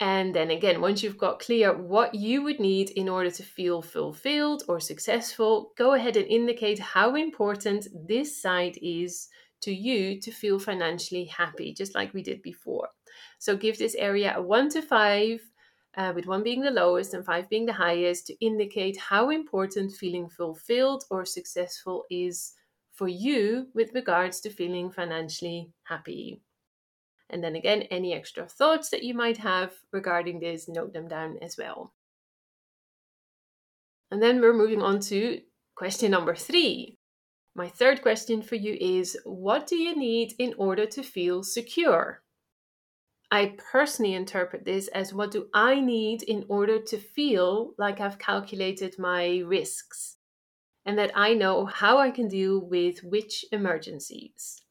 And 0.00 0.34
then 0.34 0.50
again, 0.50 0.80
once 0.80 1.02
you've 1.02 1.18
got 1.18 1.40
clear 1.40 1.76
what 1.76 2.14
you 2.14 2.42
would 2.42 2.58
need 2.58 2.88
in 2.90 3.06
order 3.06 3.30
to 3.32 3.42
feel 3.42 3.82
fulfilled 3.82 4.62
or 4.66 4.80
successful, 4.80 5.72
go 5.76 5.92
ahead 5.92 6.16
and 6.16 6.26
indicate 6.26 6.78
how 6.78 7.14
important 7.14 7.86
this 8.08 8.40
side 8.40 8.78
is 8.80 9.28
to 9.60 9.70
you 9.72 10.18
to 10.22 10.30
feel 10.30 10.58
financially 10.58 11.24
happy, 11.26 11.74
just 11.74 11.94
like 11.94 12.14
we 12.14 12.22
did 12.22 12.40
before. 12.40 12.88
So 13.38 13.56
give 13.56 13.78
this 13.78 13.94
area 13.94 14.34
a 14.34 14.40
one 14.40 14.70
to 14.70 14.80
five, 14.80 15.42
uh, 15.98 16.12
with 16.14 16.26
one 16.26 16.42
being 16.42 16.62
the 16.62 16.70
lowest 16.70 17.12
and 17.12 17.26
five 17.26 17.50
being 17.50 17.66
the 17.66 17.74
highest, 17.74 18.26
to 18.28 18.44
indicate 18.44 18.96
how 18.96 19.28
important 19.28 19.92
feeling 19.92 20.30
fulfilled 20.30 21.04
or 21.10 21.26
successful 21.26 22.04
is 22.10 22.54
for 22.94 23.08
you 23.08 23.68
with 23.74 23.92
regards 23.92 24.40
to 24.40 24.50
feeling 24.50 24.90
financially 24.90 25.72
happy. 25.82 26.40
And 27.30 27.42
then 27.42 27.54
again, 27.54 27.82
any 27.82 28.12
extra 28.12 28.46
thoughts 28.46 28.90
that 28.90 29.02
you 29.02 29.14
might 29.14 29.38
have 29.38 29.72
regarding 29.92 30.40
this, 30.40 30.68
note 30.68 30.92
them 30.92 31.08
down 31.08 31.38
as 31.40 31.56
well. 31.56 31.94
And 34.10 34.20
then 34.20 34.40
we're 34.40 34.52
moving 34.52 34.82
on 34.82 35.00
to 35.00 35.40
question 35.76 36.10
number 36.10 36.34
three. 36.34 36.96
My 37.54 37.68
third 37.68 38.02
question 38.02 38.42
for 38.42 38.56
you 38.56 38.76
is 38.80 39.18
What 39.24 39.66
do 39.66 39.76
you 39.76 39.96
need 39.96 40.34
in 40.38 40.54
order 40.58 40.86
to 40.86 41.02
feel 41.02 41.42
secure? 41.42 42.22
I 43.30 43.54
personally 43.72 44.14
interpret 44.14 44.64
this 44.64 44.88
as 44.88 45.14
what 45.14 45.30
do 45.30 45.46
I 45.54 45.80
need 45.80 46.24
in 46.24 46.44
order 46.48 46.80
to 46.80 46.98
feel 46.98 47.74
like 47.78 48.00
I've 48.00 48.18
calculated 48.18 48.98
my 48.98 49.38
risks 49.46 50.16
and 50.84 50.98
that 50.98 51.12
I 51.14 51.34
know 51.34 51.66
how 51.66 51.98
I 51.98 52.10
can 52.10 52.26
deal 52.26 52.58
with 52.58 53.04
which 53.04 53.44
emergencies. 53.52 54.62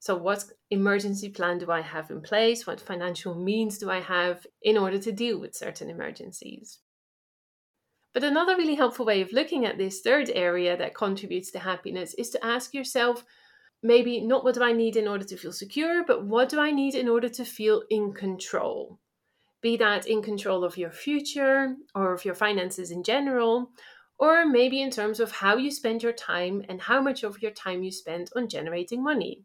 So, 0.00 0.16
what 0.16 0.44
emergency 0.70 1.28
plan 1.28 1.58
do 1.58 1.70
I 1.70 1.82
have 1.82 2.10
in 2.10 2.22
place? 2.22 2.66
What 2.66 2.80
financial 2.80 3.34
means 3.34 3.76
do 3.76 3.90
I 3.90 4.00
have 4.00 4.46
in 4.62 4.78
order 4.78 4.98
to 4.98 5.12
deal 5.12 5.38
with 5.38 5.54
certain 5.54 5.90
emergencies? 5.90 6.78
But 8.14 8.24
another 8.24 8.56
really 8.56 8.76
helpful 8.76 9.04
way 9.04 9.20
of 9.20 9.30
looking 9.30 9.66
at 9.66 9.76
this 9.76 10.00
third 10.00 10.30
area 10.30 10.74
that 10.78 10.94
contributes 10.94 11.50
to 11.50 11.58
happiness 11.58 12.14
is 12.14 12.30
to 12.30 12.42
ask 12.44 12.72
yourself 12.72 13.26
maybe 13.82 14.22
not 14.22 14.42
what 14.42 14.54
do 14.54 14.62
I 14.62 14.72
need 14.72 14.96
in 14.96 15.06
order 15.06 15.24
to 15.24 15.36
feel 15.36 15.52
secure, 15.52 16.02
but 16.02 16.24
what 16.24 16.48
do 16.48 16.58
I 16.58 16.70
need 16.70 16.94
in 16.94 17.06
order 17.06 17.28
to 17.28 17.44
feel 17.44 17.82
in 17.90 18.14
control? 18.14 18.98
Be 19.60 19.76
that 19.76 20.06
in 20.06 20.22
control 20.22 20.64
of 20.64 20.78
your 20.78 20.90
future 20.90 21.76
or 21.94 22.14
of 22.14 22.24
your 22.24 22.34
finances 22.34 22.90
in 22.90 23.02
general, 23.02 23.70
or 24.18 24.46
maybe 24.46 24.80
in 24.80 24.90
terms 24.90 25.20
of 25.20 25.30
how 25.30 25.58
you 25.58 25.70
spend 25.70 26.02
your 26.02 26.14
time 26.14 26.64
and 26.70 26.80
how 26.80 27.02
much 27.02 27.22
of 27.22 27.42
your 27.42 27.52
time 27.52 27.82
you 27.82 27.92
spend 27.92 28.30
on 28.34 28.48
generating 28.48 29.04
money. 29.04 29.44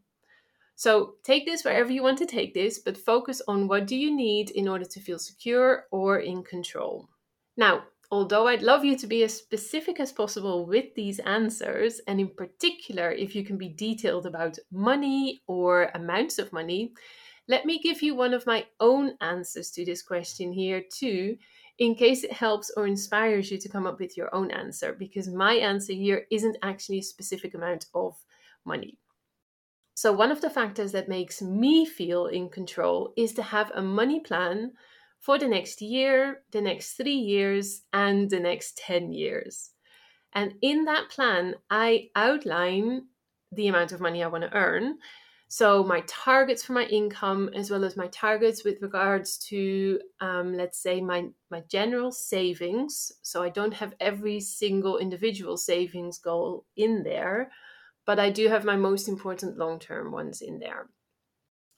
So 0.76 1.14
take 1.24 1.46
this 1.46 1.64
wherever 1.64 1.90
you 1.90 2.02
want 2.02 2.18
to 2.18 2.26
take 2.26 2.52
this, 2.52 2.78
but 2.78 2.98
focus 2.98 3.40
on 3.48 3.66
what 3.66 3.86
do 3.86 3.96
you 3.96 4.14
need 4.14 4.50
in 4.50 4.68
order 4.68 4.84
to 4.84 5.00
feel 5.00 5.18
secure 5.18 5.86
or 5.90 6.18
in 6.18 6.42
control. 6.42 7.08
Now, 7.56 7.84
although 8.10 8.46
I'd 8.46 8.62
love 8.62 8.84
you 8.84 8.94
to 8.98 9.06
be 9.06 9.22
as 9.24 9.34
specific 9.34 9.98
as 10.00 10.12
possible 10.12 10.66
with 10.66 10.94
these 10.94 11.18
answers, 11.20 12.00
and 12.06 12.20
in 12.20 12.28
particular, 12.28 13.10
if 13.10 13.34
you 13.34 13.42
can 13.42 13.56
be 13.56 13.70
detailed 13.70 14.26
about 14.26 14.58
money 14.70 15.42
or 15.46 15.90
amounts 15.94 16.38
of 16.38 16.52
money, 16.52 16.92
let 17.48 17.64
me 17.64 17.78
give 17.78 18.02
you 18.02 18.14
one 18.14 18.34
of 18.34 18.46
my 18.46 18.66
own 18.78 19.14
answers 19.22 19.70
to 19.70 19.84
this 19.84 20.02
question 20.02 20.52
here, 20.52 20.82
too, 20.92 21.38
in 21.78 21.94
case 21.94 22.22
it 22.22 22.32
helps 22.32 22.70
or 22.76 22.86
inspires 22.86 23.50
you 23.50 23.56
to 23.58 23.68
come 23.68 23.86
up 23.86 23.98
with 23.98 24.16
your 24.16 24.34
own 24.34 24.50
answer, 24.50 24.92
because 24.92 25.28
my 25.28 25.54
answer 25.54 25.94
here 25.94 26.26
isn't 26.30 26.58
actually 26.62 26.98
a 26.98 27.02
specific 27.02 27.54
amount 27.54 27.86
of 27.94 28.14
money. 28.66 28.98
So, 29.96 30.12
one 30.12 30.30
of 30.30 30.42
the 30.42 30.50
factors 30.50 30.92
that 30.92 31.08
makes 31.08 31.40
me 31.42 31.86
feel 31.86 32.26
in 32.26 32.50
control 32.50 33.14
is 33.16 33.32
to 33.32 33.42
have 33.42 33.72
a 33.74 33.82
money 33.82 34.20
plan 34.20 34.74
for 35.18 35.38
the 35.38 35.48
next 35.48 35.80
year, 35.82 36.44
the 36.52 36.60
next 36.60 36.92
three 36.94 37.16
years, 37.16 37.82
and 37.94 38.28
the 38.30 38.38
next 38.38 38.76
10 38.76 39.10
years. 39.12 39.72
And 40.34 40.56
in 40.62 40.84
that 40.84 41.08
plan, 41.10 41.56
I 41.70 42.10
outline 42.14 43.08
the 43.52 43.68
amount 43.68 43.92
of 43.92 44.00
money 44.00 44.22
I 44.22 44.28
want 44.28 44.44
to 44.44 44.54
earn. 44.54 44.98
So, 45.48 45.82
my 45.84 46.02
targets 46.06 46.64
for 46.64 46.74
my 46.74 46.84
income, 46.86 47.50
as 47.54 47.70
well 47.70 47.84
as 47.84 47.96
my 47.96 48.08
targets 48.08 48.64
with 48.64 48.82
regards 48.82 49.38
to, 49.48 50.00
um, 50.20 50.54
let's 50.54 50.78
say, 50.78 51.00
my, 51.00 51.30
my 51.50 51.62
general 51.68 52.12
savings. 52.12 53.12
So, 53.22 53.42
I 53.42 53.48
don't 53.48 53.74
have 53.74 53.94
every 54.00 54.40
single 54.40 54.98
individual 54.98 55.56
savings 55.56 56.18
goal 56.18 56.66
in 56.76 57.04
there, 57.04 57.50
but 58.06 58.18
I 58.18 58.30
do 58.30 58.48
have 58.48 58.64
my 58.64 58.76
most 58.76 59.08
important 59.08 59.58
long 59.58 59.78
term 59.78 60.12
ones 60.12 60.40
in 60.40 60.58
there. 60.58 60.88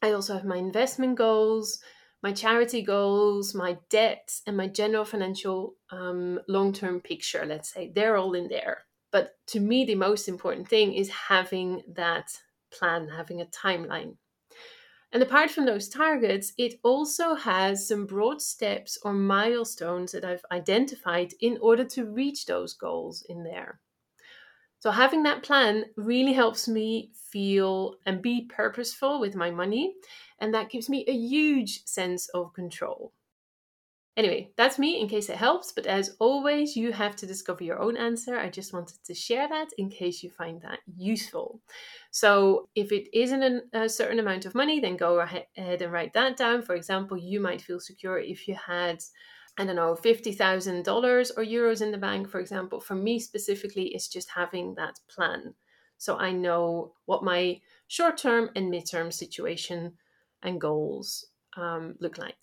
I 0.02 0.12
also 0.12 0.35
have 0.35 0.44
my 0.44 0.56
investment 0.56 1.16
goals, 1.16 1.80
my 2.23 2.32
charity 2.32 2.82
goals, 2.82 3.54
my 3.54 3.78
debt, 3.90 4.32
and 4.47 4.56
my 4.56 4.68
general 4.68 5.04
financial 5.04 5.75
um, 5.90 6.40
long 6.49 6.73
term 6.73 7.00
picture, 7.00 7.44
let's 7.47 7.73
say, 7.73 7.90
they're 7.94 8.16
all 8.16 8.35
in 8.35 8.49
there. 8.49 8.85
But 9.11 9.38
to 9.49 9.61
me, 9.61 9.85
the 9.85 9.94
most 9.94 10.28
important 10.28 10.68
thing 10.68 10.92
is 10.92 11.08
having 11.08 11.82
that 11.94 12.30
plan, 12.70 13.08
having 13.08 13.40
a 13.40 13.47
timeline. 13.47 14.16
And 15.11 15.23
apart 15.23 15.50
from 15.50 15.64
those 15.64 15.88
targets, 15.88 16.52
it 16.58 16.75
also 16.82 17.35
has 17.35 17.88
some 17.88 18.04
broad 18.04 18.42
steps 18.42 18.99
or 19.02 19.14
milestones 19.14 20.12
that 20.12 20.25
I've 20.25 20.44
identified 20.52 21.32
in 21.40 21.56
order 21.62 21.85
to 21.87 22.04
reach 22.04 22.44
those 22.44 22.75
goals 22.75 23.25
in 23.26 23.42
there. 23.42 23.80
So, 24.80 24.90
having 24.90 25.23
that 25.25 25.42
plan 25.42 25.87
really 25.97 26.32
helps 26.32 26.68
me 26.68 27.12
feel 27.14 27.97
and 28.06 28.23
be 28.23 28.47
purposeful 28.47 29.20
with 29.20 29.35
my 29.35 29.50
money 29.50 29.97
and 30.38 30.54
that 30.54 30.70
gives 30.70 30.88
me 30.88 31.04
a 31.06 31.12
huge 31.12 31.85
sense 31.85 32.28
of 32.30 32.52
control. 32.54 33.12
Anyway, 34.16 34.52
that's 34.56 34.80
me 34.80 35.00
in 35.00 35.08
case 35.08 35.28
it 35.28 35.37
helps, 35.37 35.70
but 35.70 35.87
as 35.87 36.16
always, 36.18 36.76
you 36.76 36.90
have 36.92 37.14
to 37.14 37.25
discover 37.26 37.62
your 37.62 37.78
own 37.78 37.97
answer. 37.97 38.37
I 38.37 38.50
just 38.50 38.73
wanted 38.73 39.04
to 39.04 39.14
share 39.14 39.47
that 39.49 39.68
in 39.78 39.88
case 39.90 40.25
you 40.25 40.30
find 40.30 40.61
that 40.62 40.80
useful. 40.97 41.62
So, 42.11 42.68
if 42.75 42.90
it 42.90 43.16
isn't 43.16 43.64
a 43.73 43.88
certain 43.88 44.18
amount 44.18 44.44
of 44.44 44.56
money, 44.56 44.80
then 44.80 44.97
go 44.97 45.20
ahead 45.20 45.47
and 45.56 45.92
write 45.92 46.14
that 46.14 46.37
down. 46.37 46.62
For 46.62 46.75
example, 46.75 47.16
you 47.16 47.38
might 47.38 47.62
feel 47.62 47.78
secure 47.78 48.18
if 48.18 48.49
you 48.49 48.56
had 48.56 49.04
I 49.59 49.65
don't 49.65 49.77
know, 49.77 49.95
$50,000 49.95 51.31
or 51.37 51.45
euros 51.45 51.83
in 51.83 51.91
the 51.91 51.99
bank, 51.99 52.29
for 52.31 52.38
example. 52.38 52.81
For 52.81 52.95
me 52.95 53.19
specifically, 53.19 53.88
it's 53.88 54.09
just 54.09 54.31
having 54.31 54.75
that 54.77 55.00
plan. 55.09 55.55
So 55.99 56.17
I 56.17 56.31
know 56.31 56.93
what 57.07 57.25
my 57.25 57.61
short 57.88 58.17
term 58.17 58.50
and 58.55 58.73
midterm 58.73 59.12
situation 59.12 59.95
and 60.45 60.61
goals 60.61 61.27
um, 61.57 61.97
look 61.99 62.18
like. 62.18 62.37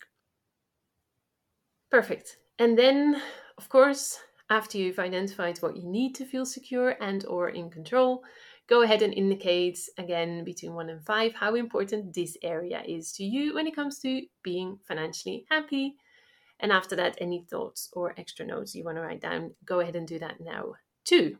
Perfect. 1.90 2.36
And 2.58 2.78
then, 2.78 3.22
of 3.56 3.68
course, 3.70 4.18
after 4.50 4.76
you've 4.76 4.98
identified 4.98 5.58
what 5.58 5.76
you 5.76 5.88
need 5.88 6.14
to 6.16 6.26
feel 6.26 6.44
secure 6.44 6.96
and 7.00 7.24
or 7.24 7.48
in 7.48 7.70
control, 7.70 8.22
go 8.66 8.82
ahead 8.82 9.00
and 9.00 9.14
indicate 9.14 9.78
again 9.96 10.44
between 10.44 10.74
1 10.74 10.90
and 10.90 11.04
5 11.04 11.34
how 11.34 11.54
important 11.54 12.12
this 12.12 12.36
area 12.42 12.82
is 12.86 13.12
to 13.12 13.24
you 13.24 13.54
when 13.54 13.66
it 13.66 13.74
comes 13.74 14.00
to 14.00 14.22
being 14.42 14.78
financially 14.86 15.46
happy. 15.50 15.96
And 16.60 16.72
after 16.72 16.96
that, 16.96 17.18
any 17.20 17.44
thoughts 17.48 17.90
or 17.92 18.14
extra 18.16 18.46
notes 18.46 18.74
you 18.74 18.84
want 18.84 18.96
to 18.96 19.02
write 19.02 19.20
down, 19.20 19.54
go 19.64 19.80
ahead 19.80 19.96
and 19.96 20.06
do 20.06 20.18
that 20.18 20.40
now 20.40 20.74
too. 21.04 21.36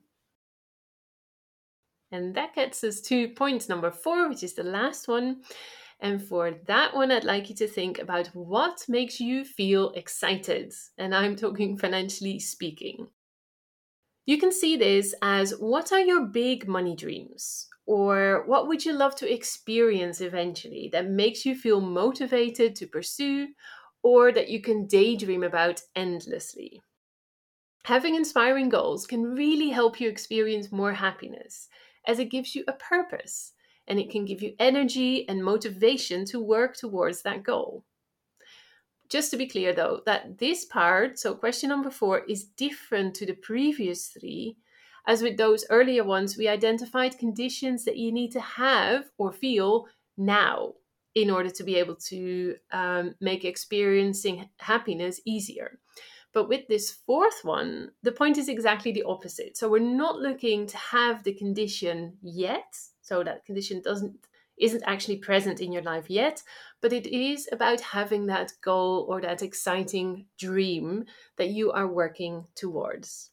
And 2.12 2.35
that 2.35 2.55
gets 2.55 2.85
us 2.85 3.00
to 3.02 3.29
point 3.31 3.68
number 3.68 3.90
4, 3.90 4.29
which 4.29 4.42
is 4.42 4.55
the 4.55 4.62
last 4.62 5.09
one. 5.09 5.42
And 6.00 6.22
for 6.22 6.52
that 6.66 6.94
one, 6.94 7.11
I'd 7.11 7.24
like 7.24 7.48
you 7.48 7.57
to 7.57 7.66
think 7.66 7.98
about 7.98 8.29
what 8.29 8.85
makes 8.88 9.18
you 9.18 9.44
feel 9.44 9.90
excited. 9.92 10.72
And 10.98 11.14
I'm 11.14 11.37
talking 11.37 11.79
financially 11.79 12.38
speaking. 12.38 13.09
You 14.26 14.38
can 14.38 14.52
see 14.52 14.76
this 14.76 15.14
as 15.22 15.52
what 15.52 15.92
are 15.92 16.00
your 16.00 16.26
big 16.26 16.68
money 16.68 16.94
dreams? 16.94 17.68
Or 17.87 18.42
what 18.46 18.66
would 18.66 18.85
you 18.85 18.92
love 18.92 19.14
to 19.16 19.33
experience 19.33 20.20
eventually 20.20 20.90
that 20.92 21.09
makes 21.09 21.46
you 21.46 21.55
feel 21.55 21.81
motivated 21.81 22.74
to 22.76 22.87
pursue 22.87 23.48
or 24.07 24.31
that 24.31 24.49
you 24.49 24.61
can 24.61 24.87
daydream 24.87 25.42
about 25.42 25.83
endlessly? 25.97 26.81
Having 27.87 28.14
inspiring 28.14 28.69
goals 28.69 29.05
can 29.05 29.25
really 29.25 29.71
help 29.71 30.01
you 30.01 30.09
experience 30.09 30.71
more 30.71 30.92
happiness 30.92 31.69
as 32.07 32.21
it 32.21 32.31
gives 32.31 32.55
you 32.55 32.62
a 32.69 32.73
purpose 32.73 33.53
and 33.88 33.99
it 33.99 34.09
can 34.09 34.25
give 34.25 34.40
you 34.40 34.55
energy 34.61 35.29
and 35.29 35.42
motivation 35.42 36.25
to 36.27 36.38
work 36.38 36.77
towards 36.77 37.23
that 37.23 37.42
goal. 37.42 37.85
Just 39.09 39.33
to 39.33 39.37
be 39.37 39.49
clear 39.49 39.73
though, 39.73 40.03
that 40.07 40.38
this 40.38 40.64
part, 40.64 41.19
so 41.19 41.35
question 41.35 41.71
number 41.71 41.90
four, 41.90 42.21
is 42.29 42.45
different 42.45 43.12
to 43.16 43.27
the 43.27 43.35
previous 43.35 44.07
three. 44.07 44.57
As 45.09 45.21
with 45.21 45.37
those 45.37 45.64
earlier 45.69 46.05
ones, 46.05 46.37
we 46.37 46.47
identified 46.47 47.19
conditions 47.19 47.85
that 47.85 47.97
you 47.97 48.12
need 48.12 48.31
to 48.33 48.40
have 48.40 49.07
or 49.19 49.33
feel 49.33 49.87
now 50.16 50.75
in 51.16 51.31
order 51.31 51.48
to 51.48 51.64
be 51.64 51.76
able 51.76 51.96
to 51.96 52.55
um, 52.72 53.14
make 53.20 53.46
experiencing 53.46 54.50
happiness 54.59 55.18
easier. 55.24 55.79
But 56.35 56.46
with 56.46 56.68
this 56.68 56.92
fourth 56.92 57.40
one, 57.42 57.92
the 58.02 58.12
point 58.12 58.37
is 58.37 58.50
exactly 58.50 58.92
the 58.92 59.05
opposite. 59.05 59.57
So 59.57 59.70
we're 59.70 59.79
not 59.79 60.18
looking 60.18 60.66
to 60.66 60.76
have 60.76 61.24
the 61.24 61.33
condition 61.33 62.18
yet, 62.20 62.76
so 63.00 63.24
that 63.24 63.46
condition 63.46 63.81
doesn't 63.83 64.14
isn't 64.59 64.85
actually 64.87 65.16
present 65.16 65.61
in 65.61 65.70
your 65.70 65.83
life 65.83 66.09
yet, 66.09 66.42
but 66.81 66.92
it 66.92 67.07
is 67.07 67.46
about 67.52 67.81
having 67.81 68.26
that 68.26 68.52
goal 68.62 69.07
or 69.07 69.20
that 69.20 69.42
exciting 69.42 70.24
dream 70.38 71.05
that 71.37 71.50
you 71.50 71.72
are 71.72 71.87
working 71.87 72.46
towards. 72.55 73.31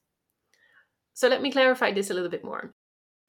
So 1.13 1.29
let 1.29 1.41
me 1.41 1.49
clarify 1.51 1.93
this 1.93 2.09
a 2.09 2.13
little 2.13 2.29
bit 2.29 2.43
more. 2.43 2.73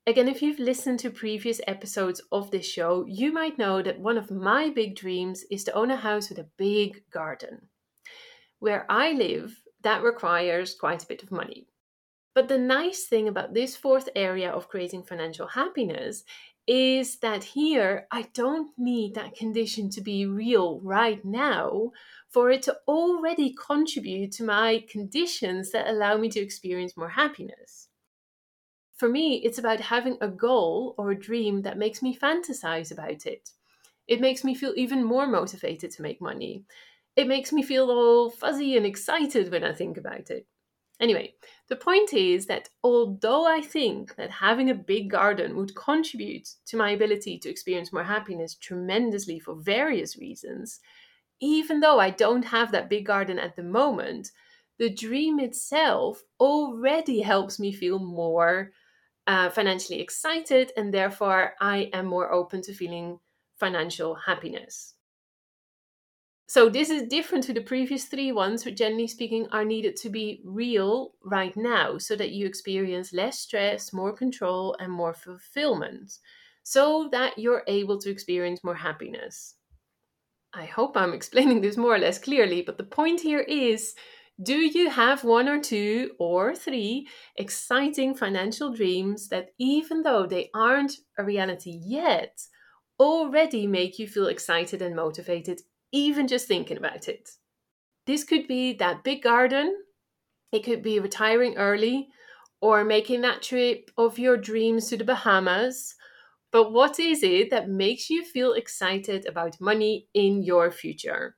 Again, 0.07 0.29
if 0.29 0.43
you've 0.43 0.59
listened 0.59 0.99
to 1.01 1.11
previous 1.11 1.63
episodes 1.67 2.21
of 2.31 2.51
this 2.51 2.67
show, 2.67 3.07
you 3.09 3.33
might 3.33 3.57
know 3.57 3.81
that 3.81 4.01
one 4.01 4.19
of 4.19 4.31
my 4.31 4.69
big 4.69 4.97
dreams 4.97 5.45
is 5.51 5.65
to 5.65 5.73
own 5.73 5.91
a 5.91 5.97
house 5.97 6.29
with 6.29 6.39
a 6.39 6.51
big 6.59 7.03
garden. 7.11 7.69
Where 8.59 8.85
I 8.91 9.13
live, 9.13 9.63
that 9.83 10.03
requires 10.03 10.75
quite 10.75 11.03
a 11.03 11.07
bit 11.07 11.23
of 11.23 11.33
money. 11.33 11.69
But 12.35 12.49
the 12.49 12.59
nice 12.59 13.07
thing 13.07 13.29
about 13.29 13.55
this 13.55 13.77
fourth 13.77 14.11
area 14.15 14.51
of 14.51 14.69
creating 14.69 15.05
financial 15.05 15.47
happiness 15.47 16.25
is 16.67 17.19
that 17.21 17.45
here 17.45 18.07
I 18.11 18.27
don't 18.35 18.73
need 18.77 19.15
that 19.15 19.35
condition 19.35 19.89
to 19.91 20.03
be 20.03 20.27
real 20.27 20.81
right 20.81 21.25
now 21.25 21.93
for 22.29 22.51
it 22.51 22.63
to 22.65 22.77
already 22.87 23.55
contribute 23.55 24.33
to 24.33 24.45
my 24.45 24.85
conditions 24.87 25.71
that 25.71 25.89
allow 25.89 26.19
me 26.19 26.29
to 26.31 26.41
experience 26.41 26.95
more 26.95 27.11
happiness. 27.11 27.89
For 28.95 29.09
me, 29.09 29.37
it's 29.45 29.59
about 29.59 29.81
having 29.81 30.19
a 30.21 30.29
goal 30.29 30.95
or 30.97 31.11
a 31.11 31.19
dream 31.19 31.63
that 31.63 31.79
makes 31.79 32.01
me 32.03 32.17
fantasize 32.17 32.93
about 32.93 33.27
it. 33.27 33.51
It 34.07 34.21
makes 34.21 34.45
me 34.45 34.55
feel 34.55 34.73
even 34.77 35.05
more 35.05 35.27
motivated 35.27 35.91
to 35.93 36.03
make 36.03 36.21
money. 36.21 36.65
It 37.17 37.27
makes 37.29 37.53
me 37.53 37.63
feel 37.63 37.91
all 37.91 38.31
fuzzy 38.31 38.77
and 38.77 38.87
excited 38.87 39.51
when 39.51 39.65
I 39.65 39.73
think 39.73 39.97
about 39.97 40.31
it. 40.31 40.47
Anyway, 41.01 41.35
the 41.69 41.77
point 41.77 42.13
is 42.13 42.47
that 42.47 42.71
although 42.85 43.47
I 43.47 43.61
think 43.61 44.15
that 44.15 44.31
having 44.31 44.71
a 44.71 44.75
big 44.75 45.11
garden 45.11 45.57
would 45.57 45.75
contribute 45.75 46.49
to 46.67 46.77
my 46.77 46.91
ability 46.91 47.39
to 47.41 47.51
experience 47.51 47.93
more 47.93 48.05
happiness 48.05 48.55
tremendously 48.55 49.41
for 49.41 49.55
various 49.57 50.17
reasons, 50.17 50.81
even 51.41 51.81
though 51.81 51.99
I 51.99 52.11
don't 52.11 52.45
have 52.45 52.73
that 52.73 52.89
big 52.89 53.07
garden 53.07 53.39
at 53.39 53.57
the 53.57 53.63
moment, 53.63 54.31
the 54.79 54.91
dream 54.91 55.41
itself 55.41 56.23
already 56.41 57.21
helps 57.21 57.59
me 57.59 57.73
feel 57.73 57.99
more 57.99 58.73
uh, 59.27 59.51
financially 59.51 60.01
excited, 60.01 60.73
and 60.77 60.93
therefore 60.93 61.55
I 61.61 61.91
am 61.93 62.07
more 62.07 62.33
open 62.33 62.63
to 62.63 62.75
feeling 62.75 63.21
financial 63.59 64.15
happiness. 64.15 64.95
So, 66.47 66.69
this 66.69 66.91
is 66.91 67.09
different 67.09 67.45
to 67.45 67.55
the 67.55 67.63
previous 67.63 68.05
three 68.05 68.31
ones, 68.31 68.65
which 68.65 68.77
generally 68.77 69.07
speaking 69.07 69.49
are 69.51 69.65
needed 69.65 69.97
to 69.97 70.11
be 70.11 70.43
real 70.45 71.15
right 71.25 71.57
now 71.57 71.97
so 71.97 72.17
that 72.17 72.33
you 72.33 72.47
experience 72.47 73.15
less 73.15 73.39
stress, 73.39 73.95
more 73.95 74.13
control, 74.13 74.77
and 74.79 74.93
more 74.93 75.15
fulfillment, 75.15 76.19
so 76.63 77.09
that 77.13 77.39
you're 77.39 77.65
able 77.67 77.99
to 77.99 78.11
experience 78.11 78.63
more 78.63 78.75
happiness. 78.75 79.55
I 80.53 80.67
hope 80.67 80.97
I'm 80.97 81.15
explaining 81.19 81.63
this 81.63 81.79
more 81.79 81.95
or 81.95 81.99
less 81.99 82.19
clearly, 82.19 82.61
but 82.61 82.77
the 82.77 82.85
point 82.85 83.21
here 83.21 83.41
is 83.41 83.95
do 84.43 84.57
you 84.57 84.91
have 84.91 85.25
one 85.25 85.49
or 85.49 85.61
two 85.61 86.15
or 86.19 86.55
three 86.55 87.09
exciting 87.37 88.15
financial 88.15 88.73
dreams 88.73 89.29
that, 89.29 89.51
even 89.59 90.03
though 90.03 90.27
they 90.27 90.51
aren't 90.55 90.95
a 91.19 91.25
reality 91.25 91.79
yet, 91.83 92.47
already 92.99 93.67
make 93.67 93.99
you 93.99 94.09
feel 94.09 94.27
excited 94.27 94.83
and 94.83 94.97
motivated 94.97 95.61
even 95.93 96.27
just 96.27 96.49
thinking 96.49 96.77
about 96.77 97.09
it. 97.09 97.31
This 98.07 98.25
could 98.25 98.49
be 98.49 98.75
that 98.75 99.05
big 99.05 99.23
garden, 99.23 99.85
it 100.53 100.65
could 100.65 100.83
be 100.83 101.01
retiring 101.01 101.57
early, 101.57 102.09
or 102.61 102.85
making 102.85 103.23
that 103.23 103.43
trip 103.43 103.91
of 103.99 104.19
your 104.19 104.37
dreams 104.37 104.89
to 104.89 104.97
the 104.97 105.05
Bahamas. 105.05 105.95
But 106.53 106.73
what 106.73 107.01
is 107.01 107.23
it 107.23 107.51
that 107.51 107.69
makes 107.69 108.11
you 108.11 108.25
feel 108.25 108.55
excited 108.55 109.27
about 109.27 109.61
money 109.61 110.09
in 110.15 110.43
your 110.43 110.71
future? 110.73 111.37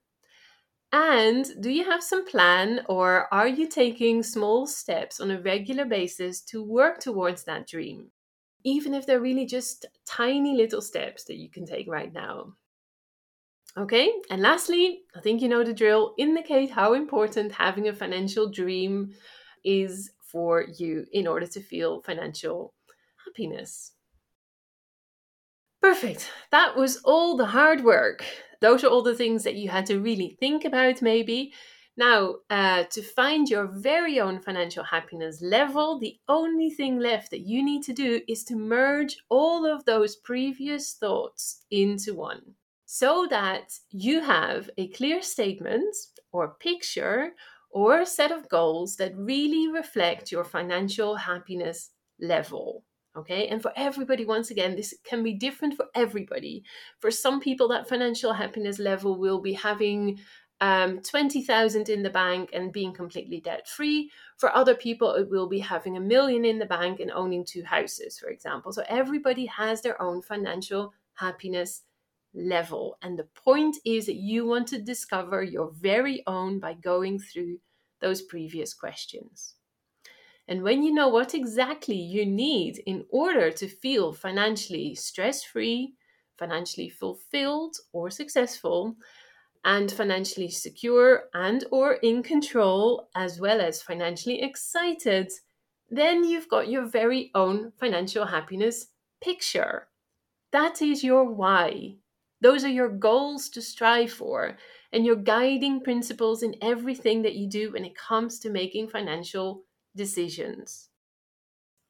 And 0.93 1.63
do 1.63 1.71
you 1.71 1.85
have 1.85 2.03
some 2.03 2.25
plan 2.27 2.85
or 2.89 3.33
are 3.33 3.47
you 3.47 3.69
taking 3.69 4.23
small 4.25 4.67
steps 4.67 5.21
on 5.21 5.31
a 5.31 5.41
regular 5.41 5.85
basis 5.85 6.41
to 6.47 6.61
work 6.63 6.99
towards 7.01 7.45
that 7.45 7.69
dream? 7.69 8.11
Even 8.65 8.93
if 8.95 9.07
they're 9.07 9.21
really 9.21 9.47
just 9.47 9.87
tiny 10.05 10.57
little 10.57 10.83
steps 10.83 11.25
that 11.25 11.37
you 11.37 11.49
can 11.51 11.67
take 11.67 11.87
right 11.89 12.13
now. 12.13 12.57
Okay, 13.77 14.11
and 14.31 14.41
lastly, 14.41 15.05
I 15.15 15.21
think 15.21 15.43
you 15.43 15.49
know 15.49 15.63
the 15.63 15.75
drill. 15.75 16.15
Indicate 16.19 16.71
how 16.71 16.95
important 16.95 17.53
having 17.53 17.89
a 17.89 17.95
financial 17.95 18.49
dream 18.51 19.15
is 19.65 20.13
for 20.23 20.63
you 20.63 21.07
in 21.13 21.27
order 21.27 21.47
to 21.47 21.61
feel 21.61 22.01
financial 22.03 22.75
happiness. 23.25 23.96
Perfect. 25.87 26.33
That 26.51 26.77
was 26.77 26.97
all 27.05 27.37
the 27.37 27.47
hard 27.47 27.85
work. 27.85 28.25
Those 28.61 28.83
are 28.83 28.89
all 28.89 29.05
the 29.05 29.15
things 29.15 29.45
that 29.45 29.55
you 29.55 29.69
had 29.69 29.87
to 29.87 30.01
really 30.01 30.37
think 30.41 30.65
about, 30.65 31.01
maybe. 31.01 31.53
Now, 31.97 32.39
uh, 32.51 32.83
to 32.91 33.03
find 33.03 33.49
your 33.49 33.69
very 33.69 34.19
own 34.19 34.41
financial 34.41 34.83
happiness 34.83 35.41
level, 35.41 36.01
the 36.01 36.17
only 36.29 36.71
thing 36.71 36.99
left 36.99 37.31
that 37.31 37.47
you 37.47 37.65
need 37.65 37.85
to 37.85 37.93
do 37.93 38.21
is 38.27 38.43
to 38.47 38.57
merge 38.57 39.17
all 39.29 39.65
of 39.65 39.85
those 39.85 40.17
previous 40.17 40.95
thoughts 40.95 41.65
into 41.71 42.15
one 42.15 42.57
so 42.85 43.29
that 43.31 43.79
you 43.93 44.23
have 44.23 44.69
a 44.77 44.89
clear 44.89 45.23
statement 45.23 45.95
or 46.33 46.57
picture 46.59 47.31
or 47.71 48.01
a 48.01 48.07
set 48.07 48.33
of 48.33 48.49
goals 48.49 48.97
that 48.97 49.17
really 49.17 49.69
reflect 49.69 50.33
your 50.33 50.45
financial 50.45 51.15
happiness 51.15 51.91
level. 52.21 52.83
Okay, 53.17 53.49
and 53.49 53.63
for 53.63 53.73
everybody, 53.77 54.27
once 54.27 54.51
again, 54.51 54.77
this 54.77 54.95
can 55.05 55.23
be 55.23 55.33
different 55.33 55.75
for 55.75 55.87
everybody. 55.95 56.63
For 57.01 57.11
some 57.11 57.41
people, 57.41 57.69
that 57.69 57.89
financial 57.89 58.35
happiness 58.35 58.79
level 58.79 59.19
will 59.19 59.41
be 59.41 59.55
having 59.55 60.19
um, 60.61 61.01
20,000 61.01 61.89
in 61.89 62.03
the 62.03 62.11
bank 62.11 62.51
and 62.53 62.73
being 62.73 62.93
completely 62.93 63.41
debt 63.41 63.69
free. 63.69 64.11
For 64.37 64.55
other 64.55 64.75
people, 64.75 65.15
it 65.15 65.31
will 65.31 65.49
be 65.49 65.59
having 65.59 65.97
a 65.97 66.01
million 66.01 66.45
in 66.45 66.59
the 66.59 66.67
bank 66.67 67.01
and 67.01 67.11
owning 67.11 67.45
two 67.45 67.63
houses, 67.63 68.19
for 68.19 68.29
example. 68.29 68.73
So 68.73 68.83
everybody 68.89 69.47
has 69.47 69.81
their 69.81 70.01
own 70.01 70.23
financial 70.23 70.93
happiness 71.15 71.83
level. 72.35 72.99
And 73.03 73.19
the 73.19 73.29
point 73.35 73.77
is 73.85 74.07
that 74.07 74.17
you 74.17 74.47
want 74.47 74.69
to 74.69 74.81
discover 74.81 75.43
your 75.43 75.71
very 75.73 76.23
own 76.27 76.59
by 76.59 76.75
going 76.75 77.19
through 77.19 77.59
those 78.01 78.23
previous 78.23 78.75
questions. 78.75 79.55
And 80.49 80.63
when 80.63 80.83
you 80.83 80.93
know 80.93 81.09
what 81.09 81.35
exactly 81.35 81.97
you 81.97 82.25
need 82.25 82.83
in 82.87 83.05
order 83.11 83.51
to 83.51 83.69
feel 83.69 84.13
financially 84.13 84.95
stress 84.95 85.43
free, 85.43 85.95
financially 86.39 86.89
fulfilled 86.89 87.77
or 87.93 88.11
successful, 88.11 88.97
and 89.65 89.91
financially 89.91 90.49
secure 90.49 91.25
and 91.35 91.65
or 91.73 91.95
in 91.95 92.23
control 92.23 93.09
as 93.17 93.41
well 93.41 93.61
as 93.61 93.83
financially 93.83 94.41
excited 94.41 95.33
then 95.91 96.25
you've 96.25 96.49
got 96.49 96.69
your 96.69 96.87
very 96.87 97.31
own 97.35 97.73
financial 97.79 98.27
happiness 98.27 98.89
picture. 99.23 99.89
That 100.53 100.83
is 100.83 101.05
your 101.05 101.25
why. 101.33 101.97
Those 102.41 102.65
are 102.65 102.71
your 102.71 102.89
goals 102.89 103.49
to 103.51 103.63
strive 103.63 104.13
for 104.13 104.57
and 104.93 105.07
your 105.07 105.17
guiding 105.17 105.81
principles 105.81 106.43
in 106.43 106.57
everything 106.61 107.23
that 107.23 107.35
you 107.35 107.49
do 107.49 107.73
when 107.73 107.85
it 107.85 107.97
comes 107.97 108.39
to 108.41 108.51
making 108.51 108.89
financial 108.89 109.65
decisions. 109.97 110.91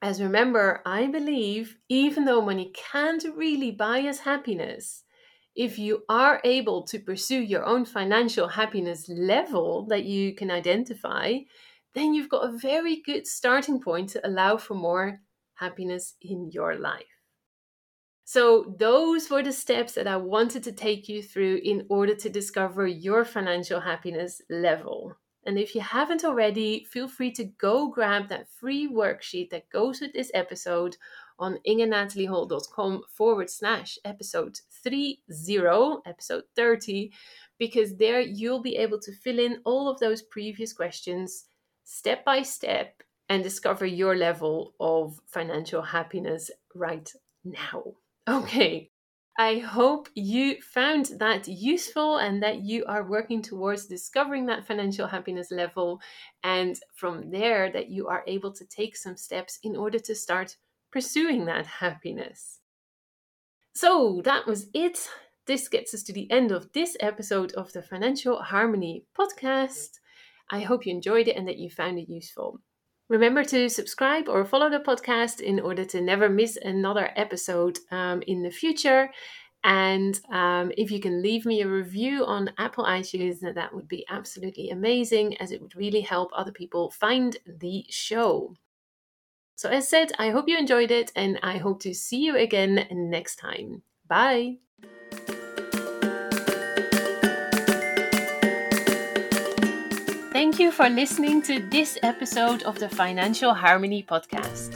As 0.00 0.22
remember, 0.22 0.80
I 0.86 1.06
believe 1.06 1.78
even 1.90 2.24
though 2.24 2.40
money 2.40 2.70
can't 2.72 3.22
really 3.24 3.70
buy 3.70 4.00
us 4.08 4.20
happiness, 4.20 5.04
if 5.54 5.78
you 5.78 6.04
are 6.08 6.40
able 6.44 6.82
to 6.84 6.98
pursue 6.98 7.40
your 7.42 7.62
own 7.64 7.84
financial 7.84 8.48
happiness 8.48 9.06
level 9.08 9.84
that 9.88 10.04
you 10.04 10.34
can 10.34 10.50
identify, 10.50 11.40
then 11.92 12.14
you've 12.14 12.30
got 12.30 12.48
a 12.48 12.56
very 12.56 12.96
good 13.02 13.26
starting 13.26 13.78
point 13.80 14.08
to 14.10 14.26
allow 14.26 14.56
for 14.56 14.74
more 14.74 15.20
happiness 15.54 16.14
in 16.22 16.50
your 16.50 16.74
life. 16.76 17.20
So, 18.24 18.74
those 18.78 19.30
were 19.30 19.42
the 19.42 19.54
steps 19.54 19.94
that 19.94 20.06
I 20.06 20.18
wanted 20.18 20.62
to 20.64 20.72
take 20.72 21.08
you 21.08 21.22
through 21.22 21.62
in 21.64 21.86
order 21.88 22.14
to 22.16 22.28
discover 22.28 22.86
your 22.86 23.24
financial 23.24 23.80
happiness 23.80 24.42
level. 24.50 25.16
And 25.46 25.58
if 25.58 25.74
you 25.74 25.80
haven't 25.80 26.24
already, 26.24 26.84
feel 26.84 27.06
free 27.06 27.30
to 27.32 27.44
go 27.44 27.88
grab 27.88 28.28
that 28.28 28.50
free 28.50 28.88
worksheet 28.92 29.50
that 29.50 29.70
goes 29.70 30.00
with 30.00 30.12
this 30.12 30.30
episode 30.34 30.96
on 31.38 31.58
ingenataliehall.com 31.66 33.02
forward 33.08 33.48
slash 33.48 33.98
episode 34.04 34.58
30, 34.82 35.20
episode 36.04 36.44
30, 36.56 37.12
because 37.58 37.96
there 37.96 38.20
you'll 38.20 38.62
be 38.62 38.76
able 38.76 38.98
to 39.00 39.12
fill 39.12 39.38
in 39.38 39.60
all 39.64 39.88
of 39.88 40.00
those 40.00 40.22
previous 40.22 40.72
questions 40.72 41.44
step 41.84 42.24
by 42.24 42.42
step 42.42 43.02
and 43.28 43.42
discover 43.42 43.86
your 43.86 44.16
level 44.16 44.74
of 44.80 45.20
financial 45.26 45.82
happiness 45.82 46.50
right 46.74 47.12
now. 47.44 47.84
Okay. 48.28 48.90
I 49.38 49.58
hope 49.58 50.08
you 50.14 50.62
found 50.62 51.10
that 51.18 51.46
useful 51.46 52.16
and 52.16 52.42
that 52.42 52.60
you 52.60 52.86
are 52.86 53.06
working 53.06 53.42
towards 53.42 53.84
discovering 53.84 54.46
that 54.46 54.66
financial 54.66 55.06
happiness 55.06 55.50
level. 55.50 56.00
And 56.42 56.78
from 56.94 57.30
there, 57.30 57.70
that 57.70 57.90
you 57.90 58.08
are 58.08 58.24
able 58.26 58.52
to 58.54 58.64
take 58.64 58.96
some 58.96 59.16
steps 59.16 59.58
in 59.62 59.76
order 59.76 59.98
to 59.98 60.14
start 60.14 60.56
pursuing 60.90 61.44
that 61.46 61.66
happiness. 61.66 62.60
So 63.74 64.22
that 64.24 64.46
was 64.46 64.68
it. 64.72 65.06
This 65.46 65.68
gets 65.68 65.92
us 65.92 66.02
to 66.04 66.14
the 66.14 66.30
end 66.30 66.50
of 66.50 66.72
this 66.72 66.96
episode 67.00 67.52
of 67.52 67.72
the 67.74 67.82
Financial 67.82 68.40
Harmoney 68.40 69.04
podcast. 69.18 70.00
I 70.50 70.60
hope 70.60 70.86
you 70.86 70.94
enjoyed 70.94 71.28
it 71.28 71.36
and 71.36 71.46
that 71.46 71.58
you 71.58 71.68
found 71.68 71.98
it 71.98 72.08
useful. 72.08 72.60
Remember 73.08 73.44
to 73.44 73.68
subscribe 73.68 74.28
or 74.28 74.44
follow 74.44 74.68
the 74.68 74.80
podcast 74.80 75.40
in 75.40 75.60
order 75.60 75.84
to 75.84 76.00
never 76.00 76.28
miss 76.28 76.56
another 76.56 77.10
episode 77.14 77.78
um, 77.90 78.22
in 78.26 78.42
the 78.42 78.50
future. 78.50 79.10
And 79.62 80.18
um, 80.30 80.72
if 80.76 80.90
you 80.90 81.00
can 81.00 81.22
leave 81.22 81.46
me 81.46 81.62
a 81.62 81.68
review 81.68 82.24
on 82.24 82.52
Apple 82.58 82.84
iTunes, 82.84 83.40
that 83.40 83.74
would 83.74 83.88
be 83.88 84.04
absolutely 84.08 84.70
amazing, 84.70 85.36
as 85.38 85.50
it 85.50 85.60
would 85.60 85.76
really 85.76 86.00
help 86.00 86.30
other 86.34 86.52
people 86.52 86.90
find 86.90 87.36
the 87.46 87.84
show. 87.90 88.54
So, 89.56 89.70
as 89.70 89.88
said, 89.88 90.12
I 90.18 90.30
hope 90.30 90.48
you 90.48 90.58
enjoyed 90.58 90.90
it, 90.90 91.10
and 91.16 91.38
I 91.42 91.56
hope 91.56 91.80
to 91.82 91.94
see 91.94 92.18
you 92.18 92.36
again 92.36 92.86
next 92.90 93.36
time. 93.36 93.82
Bye. 94.06 94.58
Thank 100.56 100.72
you 100.72 100.72
for 100.72 100.88
listening 100.88 101.42
to 101.42 101.60
this 101.68 101.98
episode 102.02 102.62
of 102.62 102.78
the 102.78 102.88
Financial 102.88 103.52
Harmoney 103.52 104.06
Podcast. 104.06 104.72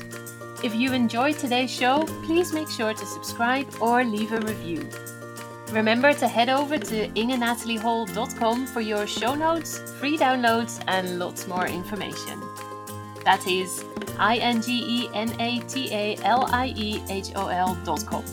If 0.62 0.74
you 0.74 0.92
enjoyed 0.92 1.38
today's 1.38 1.70
show, 1.70 2.04
please 2.26 2.52
make 2.52 2.68
sure 2.68 2.92
to 2.92 3.06
subscribe 3.06 3.66
or 3.80 4.04
leave 4.04 4.30
a 4.32 4.40
review. 4.40 4.86
Remember 5.72 6.12
to 6.12 6.28
head 6.28 6.50
over 6.50 6.76
to 6.76 7.08
ingenataliehall.com 7.08 8.66
for 8.66 8.82
your 8.82 9.06
show 9.06 9.34
notes, 9.34 9.80
free 9.92 10.18
downloads, 10.18 10.84
and 10.86 11.18
lots 11.18 11.48
more 11.48 11.66
information. 11.66 12.38
That 13.24 13.46
is 13.46 13.82
I 14.18 14.36
N 14.36 14.60
G 14.60 14.84
E 14.86 15.08
N 15.14 15.34
A 15.40 15.60
T 15.60 15.88
A 15.94 16.18
L 16.24 16.46
I 16.52 16.74
E 16.76 17.02
H 17.08 17.32
O 17.36 17.48
L.com. 17.48 18.24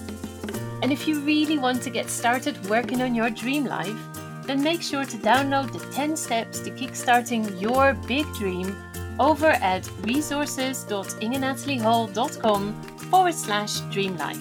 And 0.81 0.91
if 0.91 1.07
you 1.07 1.21
really 1.21 1.57
want 1.57 1.81
to 1.83 1.89
get 1.89 2.09
started 2.09 2.57
working 2.69 3.01
on 3.01 3.15
your 3.15 3.29
dream 3.29 3.63
life, 3.63 4.16
then 4.47 4.63
make 4.63 4.81
sure 4.81 5.05
to 5.05 5.17
download 5.17 5.71
the 5.73 5.79
10 5.93 6.17
steps 6.17 6.61
to 6.61 6.71
kickstarting 6.71 7.61
your 7.61 7.93
big 8.07 8.25
dream 8.33 8.75
over 9.19 9.47
at 9.47 9.89
resources.ingenataliehall.com 10.01 12.81
forward 13.11 13.33
slash 13.33 13.81
dreamlife. 13.81 14.39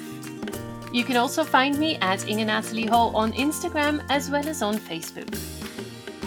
You 0.92 1.03
can 1.05 1.16
also 1.16 1.42
find 1.45 1.79
me 1.79 1.97
at 1.97 2.29
Inge 2.29 2.47
Natalie 2.47 2.87
Hall 2.87 3.14
on 3.16 3.33
Instagram 3.33 4.05
as 4.09 4.31
well 4.31 4.49
as 4.49 4.62
on 4.62 4.79
Facebook. 4.79 5.29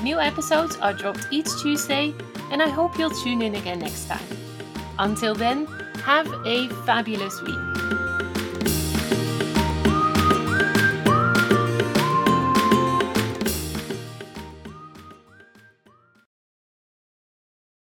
New 0.04 0.20
episodes 0.20 0.76
are 0.78 0.94
dropped 0.94 1.28
each 1.32 1.48
Tuesday, 1.62 2.14
and 2.52 2.62
I 2.62 2.70
hope 2.70 3.00
you'll 3.00 3.10
tune 3.10 3.42
in 3.42 3.56
again 3.56 3.80
next 3.80 4.08
time. 4.08 4.22
Until 4.98 5.34
then, 5.34 5.66
have 6.06 6.28
a 6.46 6.68
fabulous 6.86 7.42
week. 7.42 7.99